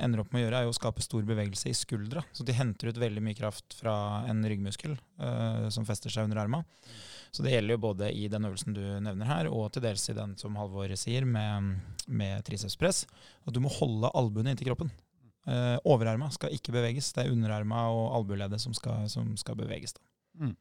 ender 0.00 0.22
opp 0.22 0.32
med 0.32 0.42
å 0.42 0.44
gjøre, 0.44 0.62
er 0.62 0.66
jo 0.68 0.74
å 0.74 0.78
skape 0.78 1.04
stor 1.04 1.24
bevegelse 1.26 1.70
i 1.70 1.76
skuldra. 1.76 2.24
Så 2.36 2.46
de 2.46 2.56
henter 2.56 2.90
ut 2.90 3.00
veldig 3.00 3.22
mye 3.24 3.38
kraft 3.38 3.76
fra 3.78 3.94
en 4.30 4.42
ryggmuskel 4.46 4.94
uh, 4.94 5.66
som 5.74 5.86
fester 5.88 6.12
seg 6.12 6.28
under 6.28 6.42
arma. 6.42 6.62
Mm. 6.62 6.98
Så 7.30 7.44
det 7.46 7.52
gjelder 7.52 7.76
jo 7.76 7.82
både 7.84 8.08
i 8.10 8.24
den 8.30 8.46
øvelsen 8.48 8.74
du 8.74 8.82
nevner 9.02 9.28
her, 9.28 9.50
og 9.50 9.68
til 9.74 9.84
dels 9.84 10.08
i 10.10 10.16
den 10.16 10.34
som 10.40 10.56
Halvor 10.58 10.90
sier, 10.98 11.26
med, 11.26 11.76
med 12.10 12.42
tricepspress. 12.46 13.04
At 13.46 13.54
du 13.54 13.62
må 13.62 13.70
holde 13.76 14.10
albuene 14.18 14.54
inntil 14.54 14.72
kroppen. 14.72 14.90
Uh, 15.46 15.78
overarma 15.88 16.28
skal 16.34 16.52
ikke 16.54 16.74
beveges. 16.74 17.12
Det 17.14 17.24
er 17.24 17.34
underarma 17.34 17.86
og 17.94 18.16
albueleddet 18.18 18.60
som, 18.62 18.74
som, 18.74 19.30
skal 19.40 19.58
beveges. 19.58 19.94
da. 19.94 20.02
Mm. 20.42 20.56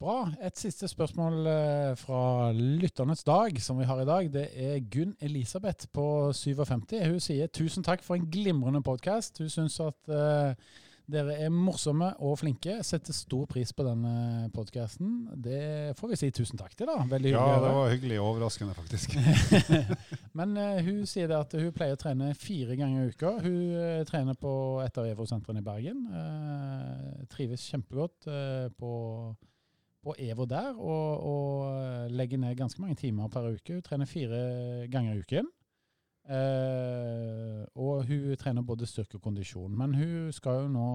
Bra. 0.00 0.28
Et 0.42 0.58
siste 0.58 0.88
spørsmål 0.90 1.46
uh, 1.46 1.96
fra 1.96 2.52
lytternes 2.52 3.22
dag, 3.24 3.60
som 3.62 3.78
vi 3.78 3.86
har 3.86 4.00
i 4.02 4.08
dag. 4.08 4.32
Det 4.32 4.48
er 4.52 4.80
Gunn 4.90 5.14
Elisabeth 5.22 5.86
på 5.94 6.32
57. 6.32 6.96
Hun 7.06 7.20
sier 7.22 7.46
tusen 7.46 7.86
takk 7.86 8.02
for 8.02 8.18
en 8.18 8.26
glimrende 8.30 8.82
podkast. 8.82 9.38
Hun 9.38 9.52
syns 9.52 9.78
at 9.84 10.10
uh, 10.10 10.50
dere 11.14 11.36
er 11.46 11.52
morsomme 11.52 12.08
og 12.26 12.40
flinke. 12.40 12.80
Setter 12.82 13.14
stor 13.14 13.46
pris 13.46 13.70
på 13.76 13.86
denne 13.86 14.50
podkasten. 14.54 15.14
Det 15.46 15.94
får 15.98 16.10
vi 16.10 16.20
si 16.24 16.30
tusen 16.34 16.58
takk 16.58 16.74
til, 16.74 16.90
da. 16.90 16.98
Veldig 17.14 17.30
hyggelig. 17.30 17.54
Ja, 17.54 17.62
det 17.62 17.72
var 17.78 17.94
hyggelig 17.94 18.20
og 18.20 18.28
overraskende, 18.32 18.74
faktisk. 18.74 19.16
Men 20.40 20.58
uh, 20.58 20.82
hun 20.82 21.02
sier 21.06 21.30
det 21.30 21.38
at 21.38 21.54
hun 21.60 21.72
pleier 21.76 21.94
å 21.94 22.02
trene 22.02 22.34
fire 22.34 22.74
ganger 22.80 23.06
i 23.06 23.14
uka. 23.14 23.34
Hun 23.46 23.58
uh, 23.78 24.04
trener 24.10 24.42
på 24.42 24.54
et 24.82 25.00
av 25.00 25.10
EVO-sentrene 25.14 25.62
i 25.62 25.68
Bergen. 25.70 26.06
Trives 27.30 27.70
kjempegodt 27.70 28.26
på, 28.78 28.94
på 30.04 30.14
EVO 30.20 30.44
der, 30.50 30.76
og, 30.76 31.24
og 31.24 32.10
legger 32.12 32.40
ned 32.40 32.56
ganske 32.58 32.82
mange 32.82 32.98
timer 33.00 33.28
per 33.32 33.50
uke. 33.54 33.78
Hun 33.78 33.84
trener 33.84 34.10
fire 34.10 34.40
ganger 34.92 35.14
i 35.14 35.24
uken. 35.24 35.50
Eh, 36.24 37.64
og 37.76 38.06
hun 38.08 38.36
trener 38.40 38.64
både 38.64 38.88
styrke 38.88 39.18
og 39.18 39.26
kondisjon. 39.26 39.76
Men 39.76 39.94
hun 39.96 40.32
skal 40.32 40.64
jo 40.64 40.72
nå 40.72 40.88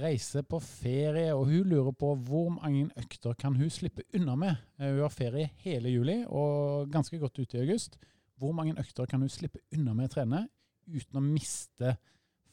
reise 0.00 0.42
på 0.46 0.60
ferie, 0.62 1.34
og 1.34 1.48
hun 1.50 1.66
lurer 1.66 1.94
på 1.98 2.12
hvor 2.14 2.48
mange 2.54 2.86
økter 2.98 3.34
kan 3.34 3.56
hun 3.58 3.70
slippe 3.70 4.06
unna 4.14 4.36
med. 4.38 4.54
Uh, 4.78 4.86
hun 4.86 5.02
har 5.02 5.14
ferie 5.14 5.50
hele 5.64 5.90
juli 5.90 6.20
og 6.28 6.90
ganske 6.92 7.18
godt 7.18 7.38
ute 7.38 7.58
i 7.58 7.64
august. 7.64 7.98
Hvor 8.38 8.52
mange 8.52 8.76
økter 8.78 9.06
kan 9.06 9.20
hun 9.20 9.28
slippe 9.28 9.58
unna 9.74 9.94
med 9.94 10.08
å 10.08 10.14
trene 10.14 10.44
uten 10.86 11.18
å 11.18 11.24
miste 11.24 11.96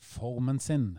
formen 0.01 0.59
sin? 0.59 0.95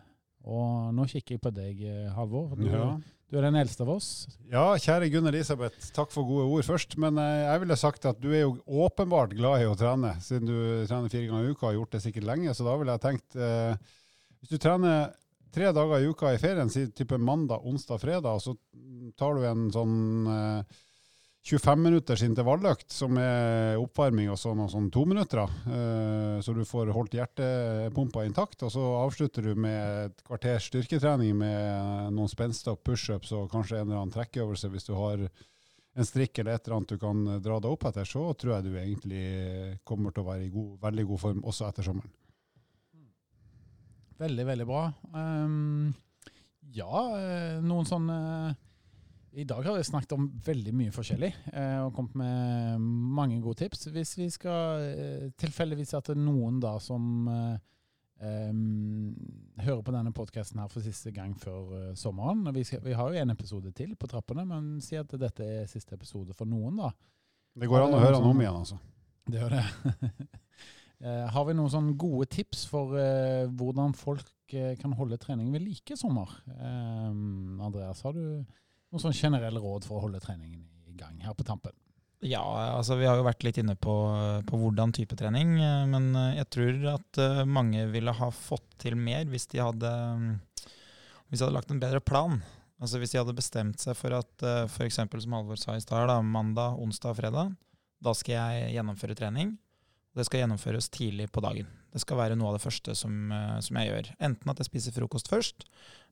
Og 0.47 0.95
nå 0.95 1.05
kikker 1.11 1.37
jeg 1.37 1.43
på 1.43 1.51
deg, 1.53 1.83
eh, 1.83 2.13
Halvor. 2.15 2.55
Du, 2.57 2.69
ja. 2.71 2.93
Du 3.29 3.37
er 3.37 3.45
den 3.45 3.59
eldste 3.61 3.85
av 3.85 3.91
oss. 3.93 4.09
Ja, 4.49 4.73
kjære 4.81 5.11
Gunn 5.12 5.29
Elisabeth, 5.29 5.91
takk 5.93 6.12
for 6.14 6.25
gode 6.25 6.47
ord 6.49 6.64
først. 6.64 6.97
Men 7.01 7.21
eh, 7.21 7.45
jeg 7.45 7.62
ville 7.64 7.77
sagt 7.77 8.09
at 8.09 8.21
du 8.23 8.31
er 8.33 8.47
jo 8.47 8.55
åpenbart 8.87 9.35
glad 9.37 9.64
i 9.64 9.69
å 9.69 9.77
trene, 9.77 10.14
siden 10.25 10.49
du 10.49 10.57
trener 10.88 11.12
fire 11.12 11.29
ganger 11.29 11.45
i 11.45 11.53
uka 11.53 11.67
og 11.67 11.69
har 11.69 11.77
gjort 11.77 11.97
det 11.97 12.03
sikkert 12.07 12.29
lenge. 12.31 12.55
Så 12.57 12.64
da 12.64 12.77
ville 12.81 12.95
jeg 12.97 13.05
tenkt 13.05 13.37
eh, 13.37 13.97
Hvis 14.41 14.55
du 14.55 14.62
trener 14.62 15.11
tre 15.53 15.73
dager 15.77 16.01
i 16.01 16.09
uka 16.09 16.33
i 16.33 16.41
ferien, 16.41 16.73
si 16.73 16.87
type 16.97 17.21
mandag, 17.21 17.64
onsdag, 17.69 18.01
fredag, 18.01 18.33
og 18.33 18.45
så 18.45 18.57
tar 19.21 19.37
du 19.37 19.45
en 19.45 19.69
sånn 19.77 19.99
eh, 20.33 20.79
25 21.49 21.81
minutters 21.81 22.23
intervalløkt, 22.27 22.91
som 22.93 23.17
er 23.17 23.79
oppvarming 23.81 24.29
og 24.29 24.37
sånn, 24.37 24.61
og 24.61 24.69
sånn 24.69 24.91
to 24.93 25.07
minutter. 25.09 25.41
Uh, 25.65 26.37
så 26.45 26.53
du 26.53 26.61
får 26.69 26.93
holdt 26.93 27.17
hjertepumpa 27.17 28.27
intakt. 28.29 28.67
Og 28.67 28.73
så 28.75 28.85
avslutter 28.99 29.49
du 29.49 29.55
med 29.57 30.09
et 30.11 30.21
kvarters 30.27 30.69
styrketrening 30.69 31.33
med 31.41 32.13
noen 32.13 32.29
spenster, 32.29 32.77
pushups 32.77 33.33
og 33.33 33.49
kanskje 33.55 33.81
en 33.81 33.87
eller 33.87 34.03
annen 34.03 34.13
trekkeøvelse 34.13 34.69
hvis 34.75 34.91
du 34.91 34.93
har 34.99 35.25
en 35.99 36.07
strikk 36.07 36.39
eller 36.39 36.59
et 36.59 36.69
eller 36.69 36.77
annet 36.77 36.93
du 36.93 37.01
kan 37.01 37.25
dra 37.43 37.57
deg 37.59 37.73
opp 37.73 37.89
etter, 37.89 38.07
så 38.07 38.29
tror 38.39 38.59
jeg 38.59 38.69
du 38.69 38.77
egentlig 38.79 39.25
kommer 39.89 40.13
til 40.13 40.23
å 40.23 40.29
være 40.29 40.47
i 40.47 40.53
god, 40.53 40.77
veldig 40.85 41.09
god 41.09 41.23
form 41.25 41.41
også 41.49 41.71
etter 41.71 41.89
sommeren. 41.89 42.13
Veldig, 44.19 44.45
veldig 44.47 44.67
bra. 44.67 44.85
Um, 45.15 45.95
ja, 46.75 47.03
eh, 47.17 47.59
noen 47.65 47.87
sånne 47.89 48.19
i 49.38 49.44
dag 49.44 49.62
har 49.62 49.77
vi 49.77 49.85
snakket 49.85 50.12
om 50.16 50.27
veldig 50.44 50.72
mye 50.74 50.92
forskjellig 50.94 51.29
eh, 51.53 51.79
og 51.85 51.92
kommet 51.94 52.16
med 52.18 52.87
mange 53.14 53.38
gode 53.42 53.61
tips. 53.61 53.87
Hvis 53.94 54.16
vi 54.18 54.27
skal 54.35 54.83
eh, 54.83 55.29
tilfeldigvis 55.38 55.94
at 55.94 56.11
det 56.11 56.16
er 56.16 56.24
noen 56.24 56.57
da 56.62 56.72
som 56.83 57.29
eh, 57.31 57.53
hører 59.62 59.85
på 59.87 59.94
denne 59.94 60.11
podkasten 60.16 60.59
her 60.59 60.70
for 60.72 60.83
siste 60.83 61.12
gang 61.14 61.37
før 61.38 61.68
uh, 61.70 61.92
sommeren. 61.94 62.48
Vi, 62.57 62.64
skal, 62.66 62.83
vi, 62.83 62.96
har 62.98 63.12
jo 63.14 63.20
en 63.20 63.31
episode 63.31 63.70
til 63.79 63.92
på 63.94 64.09
trappene, 64.11 64.42
men 64.42 64.81
si 64.83 64.98
at 64.98 65.14
dette 65.22 65.46
er 65.46 65.70
siste 65.70 65.94
episode 65.94 66.35
for 66.35 66.51
noen, 66.51 66.81
da. 66.81 66.90
Det 67.55 67.70
går 67.70 67.85
an 67.85 67.94
å 67.94 68.01
høre 68.03 68.16
den 68.16 68.27
om 68.27 68.42
igjen, 68.42 68.59
altså. 68.59 68.81
Det 69.22 69.38
gjør 69.38 69.55
det. 69.55 69.62
uh, 71.07 71.27
har 71.37 71.46
vi 71.46 71.55
noen 71.61 71.70
sånne 71.77 71.94
gode 71.94 72.27
tips 72.35 72.66
for 72.72 72.98
hvordan 73.55 73.94
folk 73.94 74.35
kan 74.51 74.98
holde 74.98 75.20
trening 75.22 75.53
ved 75.55 75.62
like 75.62 75.94
sommer? 76.01 76.33
Andreas, 76.59 78.03
har 78.03 78.18
du 78.18 78.42
noen 78.92 79.05
sånn 79.05 79.16
generelle 79.16 79.61
råd 79.62 79.87
for 79.88 79.98
å 79.98 80.07
holde 80.07 80.22
treningen 80.22 80.64
i 80.88 80.96
gang 80.98 81.18
her 81.24 81.37
på 81.37 81.46
tampen? 81.46 81.74
Ja, 82.24 82.42
altså 82.74 82.96
vi 82.98 83.07
har 83.07 83.14
jo 83.14 83.27
vært 83.27 83.44
litt 83.46 83.61
inne 83.61 83.77
på, 83.79 83.94
på, 84.48 84.59
hvordan 84.59 84.90
type 84.94 85.14
trening. 85.18 85.55
Eh, 85.62 85.85
men 85.87 86.11
eh, 86.18 86.38
jeg 86.40 86.51
tror 86.51 86.87
at 86.96 87.20
eh, 87.22 87.44
mange 87.46 87.85
ville 87.92 88.14
ha 88.14 88.31
fått 88.35 88.66
til 88.83 88.98
mer 88.98 89.29
hvis 89.31 89.46
de 89.53 89.62
hadde, 89.62 89.92
hvis 91.29 91.38
de 91.38 91.44
hadde 91.44 91.55
lagt 91.55 91.70
en 91.70 91.83
bedre 91.83 92.03
plan. 92.03 92.40
Altså 92.79 92.98
Hvis 93.03 93.11
de 93.11 93.18
hadde 93.18 93.35
bestemt 93.35 93.83
seg 93.83 93.96
for 93.98 94.14
at 94.14 94.42
f.eks. 94.70 95.01
som 95.03 95.33
Halvor 95.35 95.59
sa 95.59 95.74
i 95.74 95.83
stad, 95.83 96.12
mandag, 96.22 96.77
onsdag 96.79 97.11
og 97.11 97.18
fredag, 97.18 97.57
da 97.98 98.12
skal 98.14 98.37
jeg 98.37 98.77
gjennomføre 98.77 99.16
trening. 99.18 99.57
Det 100.14 100.27
skal 100.29 100.44
gjennomføres 100.44 100.87
tidlig 100.94 101.27
på 101.35 101.42
dagen. 101.42 101.66
Det 101.92 102.03
skal 102.03 102.20
være 102.20 102.37
noe 102.37 102.53
av 102.53 102.59
det 102.59 102.64
første 102.64 102.94
som, 102.98 103.33
som 103.64 103.79
jeg 103.81 103.88
gjør. 103.88 104.11
Enten 104.29 104.53
at 104.53 104.61
jeg 104.61 104.68
spiser 104.68 104.94
frokost 104.96 105.31
først, 105.33 105.64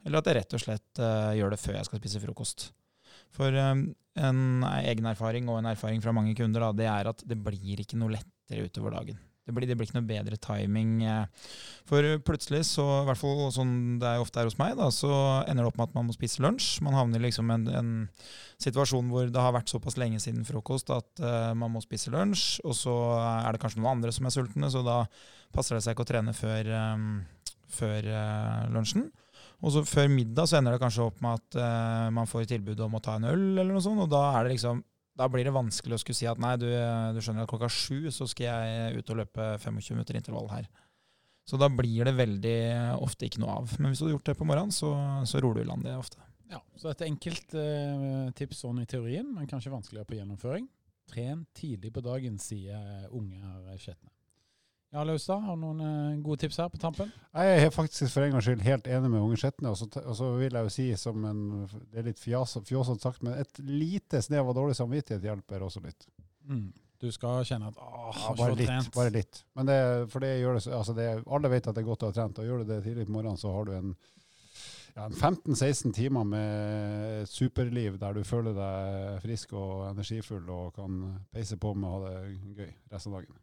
eller 0.07 0.23
at 0.23 0.31
jeg 0.31 0.39
rett 0.39 0.57
og 0.57 0.63
slett 0.63 1.01
uh, 1.03 1.35
gjør 1.37 1.53
det 1.53 1.61
før 1.61 1.77
jeg 1.79 1.89
skal 1.89 2.01
spise 2.01 2.23
frokost. 2.23 2.69
For 3.37 3.53
um, 3.53 3.89
en 4.17 4.65
egen 4.81 5.09
erfaring 5.11 5.51
og 5.53 5.61
en 5.61 5.71
erfaring 5.73 6.01
fra 6.05 6.15
mange 6.17 6.33
kunder, 6.39 6.65
da, 6.65 6.73
det 6.81 6.89
er 6.89 7.11
at 7.13 7.25
det 7.29 7.39
blir 7.45 7.83
ikke 7.85 7.99
noe 8.01 8.15
lettere 8.17 8.69
utover 8.71 8.97
dagen. 8.97 9.21
Det 9.47 9.55
blir, 9.55 9.69
det 9.71 9.77
blir, 9.79 9.87
ikke 9.87 10.01
noe 10.01 10.09
bedre 10.09 10.37
timing. 10.43 10.97
Eh. 11.07 11.51
For 11.87 12.07
plutselig, 12.27 12.65
så, 12.67 12.85
i 13.05 13.07
hvert 13.07 13.21
fall 13.21 13.45
sånn 13.55 13.75
det 14.03 14.09
er 14.11 14.23
ofte 14.23 14.43
er 14.43 14.49
hos 14.49 14.59
meg, 14.59 14.75
da, 14.79 14.89
så 14.91 15.11
ender 15.47 15.63
det 15.63 15.71
opp 15.71 15.79
med 15.79 15.87
at 15.87 15.95
man 15.95 16.09
må 16.09 16.17
spise 16.17 16.43
lunsj. 16.43 16.81
Man 16.83 16.97
havner 16.99 17.23
liksom 17.23 17.53
i 17.53 17.55
en, 17.55 17.69
en, 17.79 17.93
situasjon 18.63 19.13
hvor 19.13 19.31
det 19.31 19.45
har 19.45 19.55
vært 19.55 19.71
såpass 19.71 19.99
lenge 20.01 20.19
siden 20.25 20.47
frokost 20.49 20.91
at 20.91 21.23
uh, 21.23 21.53
man 21.59 21.75
må 21.75 21.83
spise 21.85 22.11
lunsj, 22.11 22.59
og 22.67 22.75
så 22.75 22.97
er 23.21 23.55
det 23.55 23.63
kanskje 23.63 23.83
noen 23.83 23.99
andre 23.99 24.15
som 24.17 24.27
er 24.27 24.35
sultne, 24.35 24.73
så 24.73 24.83
da 24.87 24.99
passer 25.55 25.77
det 25.77 25.85
seg 25.85 25.95
ikke 25.95 26.07
å 26.07 26.11
trene 26.11 26.35
før, 26.35 26.73
um, 26.97 27.07
før 27.71 28.11
uh, 28.11 28.67
lunsjen. 28.75 29.07
Og 29.63 29.77
så 29.77 29.85
før 29.87 30.11
middag 30.11 30.51
så 30.51 30.59
ender 30.59 30.75
det 30.75 30.83
kanskje 30.83 31.07
opp 31.07 31.23
med 31.23 31.39
at 31.39 31.61
uh, 31.63 32.11
man 32.17 32.27
får 32.27 32.49
tilbud 32.51 32.83
om 32.83 32.99
å 32.99 33.05
ta 33.05 33.21
en 33.21 33.31
øl, 33.31 33.47
eller 33.55 33.77
noe 33.77 33.85
sånt, 33.85 34.03
og 34.03 34.11
da 34.11 34.27
er 34.33 34.49
det 34.49 34.57
liksom 34.57 34.83
da 35.17 35.29
blir 35.33 35.49
det 35.49 35.55
vanskelig 35.57 35.97
å 35.97 36.01
skulle 36.03 36.19
si 36.19 36.29
at 36.29 36.41
nei, 36.43 36.55
du, 36.61 36.69
du 37.17 37.21
skjønner 37.25 37.47
at 37.47 37.51
klokka 37.51 37.71
sju 37.73 38.11
så 38.13 38.29
skal 38.29 38.51
jeg 38.51 39.01
ut 39.01 39.13
og 39.15 39.23
løpe 39.23 39.49
25 39.63 39.97
minutter 39.97 40.19
intervall 40.19 40.51
her. 40.53 40.69
Så 41.47 41.59
da 41.61 41.69
blir 41.71 42.09
det 42.09 42.17
veldig 42.19 42.59
ofte 43.05 43.29
ikke 43.29 43.41
noe 43.43 43.61
av. 43.63 43.77
Men 43.79 43.93
hvis 43.93 44.03
du 44.03 44.09
har 44.09 44.17
gjort 44.17 44.33
det 44.33 44.35
på 44.39 44.49
morgenen, 44.49 44.75
så, 44.75 44.91
så 45.31 45.41
ror 45.43 45.55
du 45.55 45.63
i 45.63 45.69
land 45.69 45.87
det 45.87 45.95
ofte. 45.97 46.19
Ja, 46.51 46.61
Så 46.79 46.91
et 46.91 47.05
enkelt 47.07 47.55
eh, 47.59 48.27
tips 48.39 48.65
sånn 48.65 48.83
i 48.83 48.89
teorien, 48.91 49.31
men 49.35 49.49
kanskje 49.51 49.73
vanskeligere 49.73 50.11
på 50.11 50.19
gjennomføring. 50.19 50.67
Tren 51.11 51.45
tidlig 51.55 51.93
på 51.95 52.03
dagen, 52.03 52.39
sier 52.43 53.07
unge 53.15 53.39
her 53.41 53.79
Skjetne. 53.79 54.11
Ja, 54.95 55.03
Laustad, 55.05 55.43
har 55.43 55.57
du 55.59 55.63
noen 55.65 55.81
uh, 55.83 56.19
gode 56.25 56.45
tips 56.45 56.61
her 56.63 56.71
på 56.73 56.79
tampen? 56.81 57.11
Jeg 57.35 57.67
er 57.67 57.73
faktisk 57.75 58.13
for 58.15 58.25
en 58.25 58.37
gangs 58.37 58.47
skyld 58.47 58.63
helt 58.65 58.87
enig 58.87 59.11
med 59.11 59.21
Unge 59.21 59.39
Skjetne. 59.41 59.73
Og, 59.75 59.99
og, 59.99 60.15
så 60.17 60.31
vil 60.39 60.55
jeg 60.57 60.69
jo 60.69 60.73
si, 60.73 60.87
som 61.01 61.25
en, 61.27 61.41
det 61.91 62.01
er 62.01 62.07
litt 62.07 62.23
fjåsete 62.23 62.97
sagt, 63.03 63.25
men 63.27 63.35
et 63.37 63.61
lite 63.67 64.23
snev 64.25 64.49
av 64.53 64.57
dårlig 64.57 64.79
samvittighet 64.79 65.27
hjelper 65.27 65.67
også 65.67 65.83
litt. 65.85 66.07
Mm. 66.47 66.69
Du 67.03 67.11
skal 67.13 67.45
kjenne 67.45 67.69
at 67.69 67.81
åh, 67.83 68.13
ja, 68.15 68.35
bare 68.39 68.55
litt, 68.57 68.71
trent. 68.71 68.93
Bare 68.95 69.13
litt. 69.13 69.41
Men 69.59 69.69
det, 69.69 69.79
for 70.13 70.25
det 70.25 70.37
gjør 70.39 70.57
det, 70.57 70.63
altså 70.79 70.95
det, 70.97 71.09
alle 71.27 71.51
vet 71.53 71.67
at 71.69 71.77
det 71.77 71.83
er 71.83 71.89
godt 71.91 72.07
å 72.07 72.13
ha 72.13 72.17
trent, 72.17 72.41
og 72.41 72.49
gjør 72.49 72.63
du 72.63 72.71
det 72.71 72.79
tidlig 72.87 73.09
på 73.09 73.17
morgenen, 73.19 73.41
så 73.41 73.53
har 73.53 73.69
du 73.69 73.75
en, 73.77 73.91
ja, 74.97 75.11
15-16 75.11 75.93
timer 75.99 76.25
med 76.31 77.29
superliv 77.29 77.99
der 78.01 78.17
du 78.17 78.23
føler 78.25 78.57
deg 78.57 79.19
frisk 79.27 79.53
og 79.59 79.91
energifull 79.91 80.47
og 80.49 80.79
kan 80.79 81.03
peise 81.35 81.61
på 81.61 81.75
med 81.77 81.91
å 81.91 81.99
ha 81.99 82.07
det 82.07 82.63
gøy 82.63 82.71
resten 82.95 83.13
av 83.13 83.21
dagen. 83.21 83.43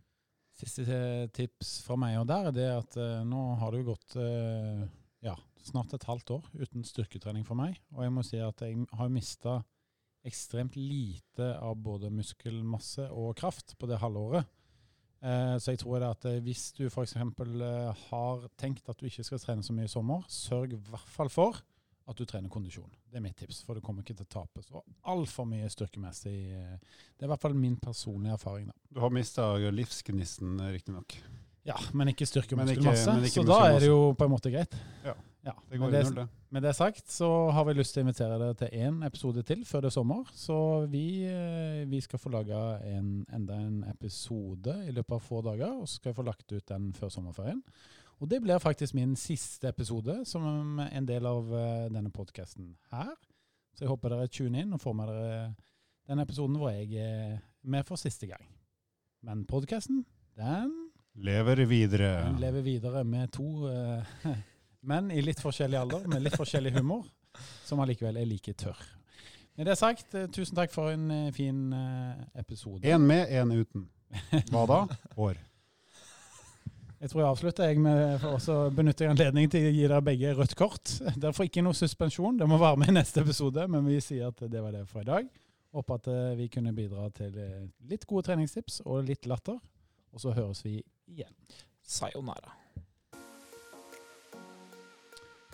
Siste 0.63 1.27
tips 1.35 1.81
fra 1.83 1.97
meg 1.99 2.15
og 2.21 2.27
der 2.29 2.49
er 2.53 2.77
at 2.77 2.95
uh, 2.95 3.21
nå 3.27 3.41
har 3.59 3.73
det 3.73 3.81
jo 3.81 3.89
gått 3.91 4.15
uh, 4.15 4.83
ja, 5.23 5.35
snart 5.65 5.91
et 5.95 6.07
halvt 6.07 6.37
år 6.37 6.49
uten 6.55 6.85
styrketrening 6.87 7.43
for 7.47 7.59
meg. 7.59 7.75
Og 7.95 8.05
jeg 8.05 8.13
må 8.15 8.23
si 8.23 8.39
at 8.39 8.63
jeg 8.63 8.85
har 8.95 9.11
mista 9.11 9.59
ekstremt 10.23 10.77
lite 10.79 11.49
av 11.59 11.75
både 11.83 12.11
muskelmasse 12.13 13.09
og 13.11 13.35
kraft 13.39 13.75
på 13.75 13.89
det 13.91 13.99
halvåret. 13.99 14.47
Uh, 15.23 15.59
så 15.59 15.73
jeg 15.73 15.83
tror 15.83 15.99
det 15.99 16.13
at 16.15 16.29
hvis 16.47 16.69
du 16.79 16.85
f.eks. 16.87 17.17
Har 18.07 18.47
tenkt 18.59 18.87
at 18.87 18.99
du 18.99 19.07
ikke 19.09 19.27
skal 19.27 19.43
trene 19.43 19.67
så 19.67 19.75
mye 19.75 19.91
i 19.91 19.91
sommer, 19.91 20.23
sørg 20.31 20.77
i 20.77 20.83
hvert 20.87 21.11
fall 21.11 21.31
for 21.31 21.59
at 22.07 22.19
du 22.19 22.25
trener 22.27 22.51
kondisjon. 22.51 22.89
Det 23.09 23.19
er 23.19 23.23
mitt 23.23 23.37
tips, 23.39 23.61
for 23.63 23.77
du 23.77 23.83
kommer 23.85 24.03
ikke 24.03 24.17
til 24.19 24.27
å 24.27 24.33
tape 24.39 24.63
så 24.65 24.81
altfor 25.11 25.47
mye 25.47 25.69
styrkemessig. 25.71 26.35
Det 26.43 27.23
er 27.23 27.29
i 27.29 27.31
hvert 27.31 27.43
fall 27.43 27.55
min 27.55 27.77
personlige 27.79 28.35
erfaring. 28.35 28.67
da. 28.67 28.75
Du 28.91 28.99
har 29.03 29.13
mista 29.13 29.53
livsgnisten, 29.71 30.57
riktignok. 30.73 31.15
Ja, 31.63 31.77
men 31.95 32.11
ikke 32.11 32.27
styrke 32.27 32.57
og 32.57 32.65
muskelmasse, 32.65 33.13
så 33.31 33.43
da 33.47 33.59
er 33.69 33.77
det 33.79 33.87
jo 33.87 34.11
på 34.19 34.27
en 34.27 34.33
måte 34.33 34.51
greit. 34.51 34.73
Ja, 35.05 35.13
ja. 35.47 35.53
det 35.71 35.79
går 35.79 35.93
null, 35.93 36.15
det. 36.17 36.25
Med 36.53 36.65
det 36.67 36.73
sagt 36.75 37.07
så 37.09 37.29
har 37.55 37.63
vi 37.69 37.77
lyst 37.77 37.95
til 37.95 38.03
å 38.03 38.05
invitere 38.05 38.39
deg 38.41 38.57
til 38.59 38.83
én 38.83 38.99
episode 39.07 39.45
til 39.47 39.63
før 39.65 39.85
det 39.85 39.89
er 39.89 39.95
sommer. 39.95 40.27
Så 40.35 40.57
vi, 40.91 41.23
eh, 41.23 41.85
vi 41.89 42.01
skal 42.03 42.19
få 42.19 42.33
laga 42.35 42.59
enda 42.83 43.61
en 43.63 43.79
episode 43.93 44.75
i 44.83 44.91
løpet 44.91 45.15
av 45.15 45.23
få 45.23 45.39
dager, 45.47 45.71
og 45.79 45.87
så 45.87 46.01
skal 46.01 46.11
vi 46.11 46.19
få 46.19 46.27
lagt 46.27 46.51
ut 46.51 46.67
den 46.67 46.91
før 46.99 47.15
sommerferien. 47.15 47.63
Og 48.21 48.29
det 48.29 48.41
blir 48.43 48.61
faktisk 48.61 48.95
min 48.95 49.15
siste 49.19 49.67
episode 49.67 50.21
som 50.25 50.79
en 50.83 51.07
del 51.07 51.25
av 51.27 51.49
uh, 51.51 51.59
denne 51.91 52.11
podkasten 52.13 52.73
her. 52.93 53.13
Så 53.73 53.85
jeg 53.85 53.91
håper 53.91 54.13
dere 54.13 54.31
tuner 54.31 54.63
inn 54.63 54.73
og 54.75 54.81
får 54.81 54.97
med 54.97 55.11
dere 55.11 55.37
den 56.09 56.19
episoden 56.19 56.57
hvor 56.59 56.73
jeg 56.73 56.99
er 56.99 57.37
med 57.63 57.87
for 57.87 57.99
siste 57.99 58.27
gang. 58.29 58.43
Men 59.23 59.45
podkasten, 59.49 60.03
den 60.39 60.73
Lever 61.13 61.59
videre. 61.69 62.23
Den 62.25 62.39
lever 62.41 62.63
videre 62.65 63.03
med 63.05 63.29
to 63.35 63.67
uh, 63.69 64.01
menn 64.89 65.11
i 65.13 65.21
litt 65.21 65.41
forskjellig 65.43 65.77
alder, 65.77 66.07
med 66.09 66.23
litt 66.25 66.37
forskjellig 66.39 66.73
humor, 66.79 67.05
som 67.67 67.83
allikevel 67.83 68.17
er 68.17 68.25
like 68.25 68.55
tørr. 68.57 68.81
Med 69.53 69.69
det 69.69 69.77
sagt, 69.77 70.15
tusen 70.33 70.57
takk 70.57 70.73
for 70.73 70.89
en 70.89 71.29
fin 71.35 71.67
episode. 72.33 72.81
En 72.89 73.05
med, 73.05 73.29
en 73.29 73.53
uten. 73.53 73.85
Hva 74.49 74.65
da? 74.65 74.79
År. 75.27 75.37
Jeg 77.03 77.11
tror 77.11 77.19
jeg 77.19 77.27
avslutter 77.33 77.65
jeg 77.67 77.81
med 77.83 78.21
å 78.23 78.57
benytte 78.71 79.09
anledningen 79.11 79.51
til 79.51 79.65
å 79.67 79.71
gi 79.75 79.81
dere 79.83 79.97
begge 80.07 80.29
rødt 80.37 80.53
kort. 80.55 80.87
Dere 81.19 81.33
får 81.35 81.49
ikke 81.49 81.63
noe 81.65 81.75
suspensjon, 81.75 82.37
det 82.39 82.45
må 82.47 82.55
være 82.61 82.79
med 82.79 82.93
i 82.93 82.95
neste 82.95 83.19
episode, 83.19 83.65
men 83.67 83.83
vi 83.83 83.97
sier 83.99 84.29
at 84.29 84.39
det 84.47 84.61
var 84.63 84.71
det 84.71 84.85
for 84.87 85.03
i 85.03 85.09
dag. 85.09 85.25
Håper 85.75 85.97
at 85.99 86.05
eh, 86.07 86.37
vi 86.39 86.47
kunne 86.53 86.71
bidra 86.71 87.09
til 87.11 87.35
eh, 87.43 87.65
litt 87.91 88.05
gode 88.07 88.23
treningstips 88.29 88.79
og 88.85 89.03
litt 89.09 89.27
latter. 89.27 89.57
Og 90.15 90.23
så 90.23 90.31
høres 90.31 90.61
vi 90.63 90.77
igjen. 91.11 91.33
Sayonara. 91.83 92.55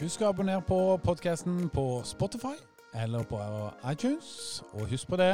Husk 0.04 0.22
å 0.22 0.30
abonnere 0.30 0.62
på 0.68 0.78
podkasten 1.02 1.64
på 1.74 1.88
Spotify 2.06 2.54
eller 2.94 3.26
på 3.26 3.42
iTunes. 3.90 4.62
Og 4.76 4.86
husk 4.94 5.10
på 5.10 5.18
det, 5.18 5.34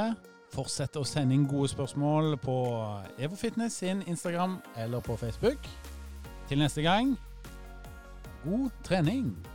fortsett 0.56 0.96
å 0.96 1.04
sende 1.04 1.36
inn 1.36 1.44
gode 1.44 1.74
spørsmål 1.74 2.38
på 2.40 2.56
EvoFitness 3.20 3.82
sin 3.84 4.06
Instagram 4.08 4.62
eller 4.80 5.04
på 5.04 5.20
Facebook. 5.20 5.68
Til 6.48 6.58
neste 6.58 6.82
gang 6.82 7.18
god 8.44 8.70
trening! 8.84 9.48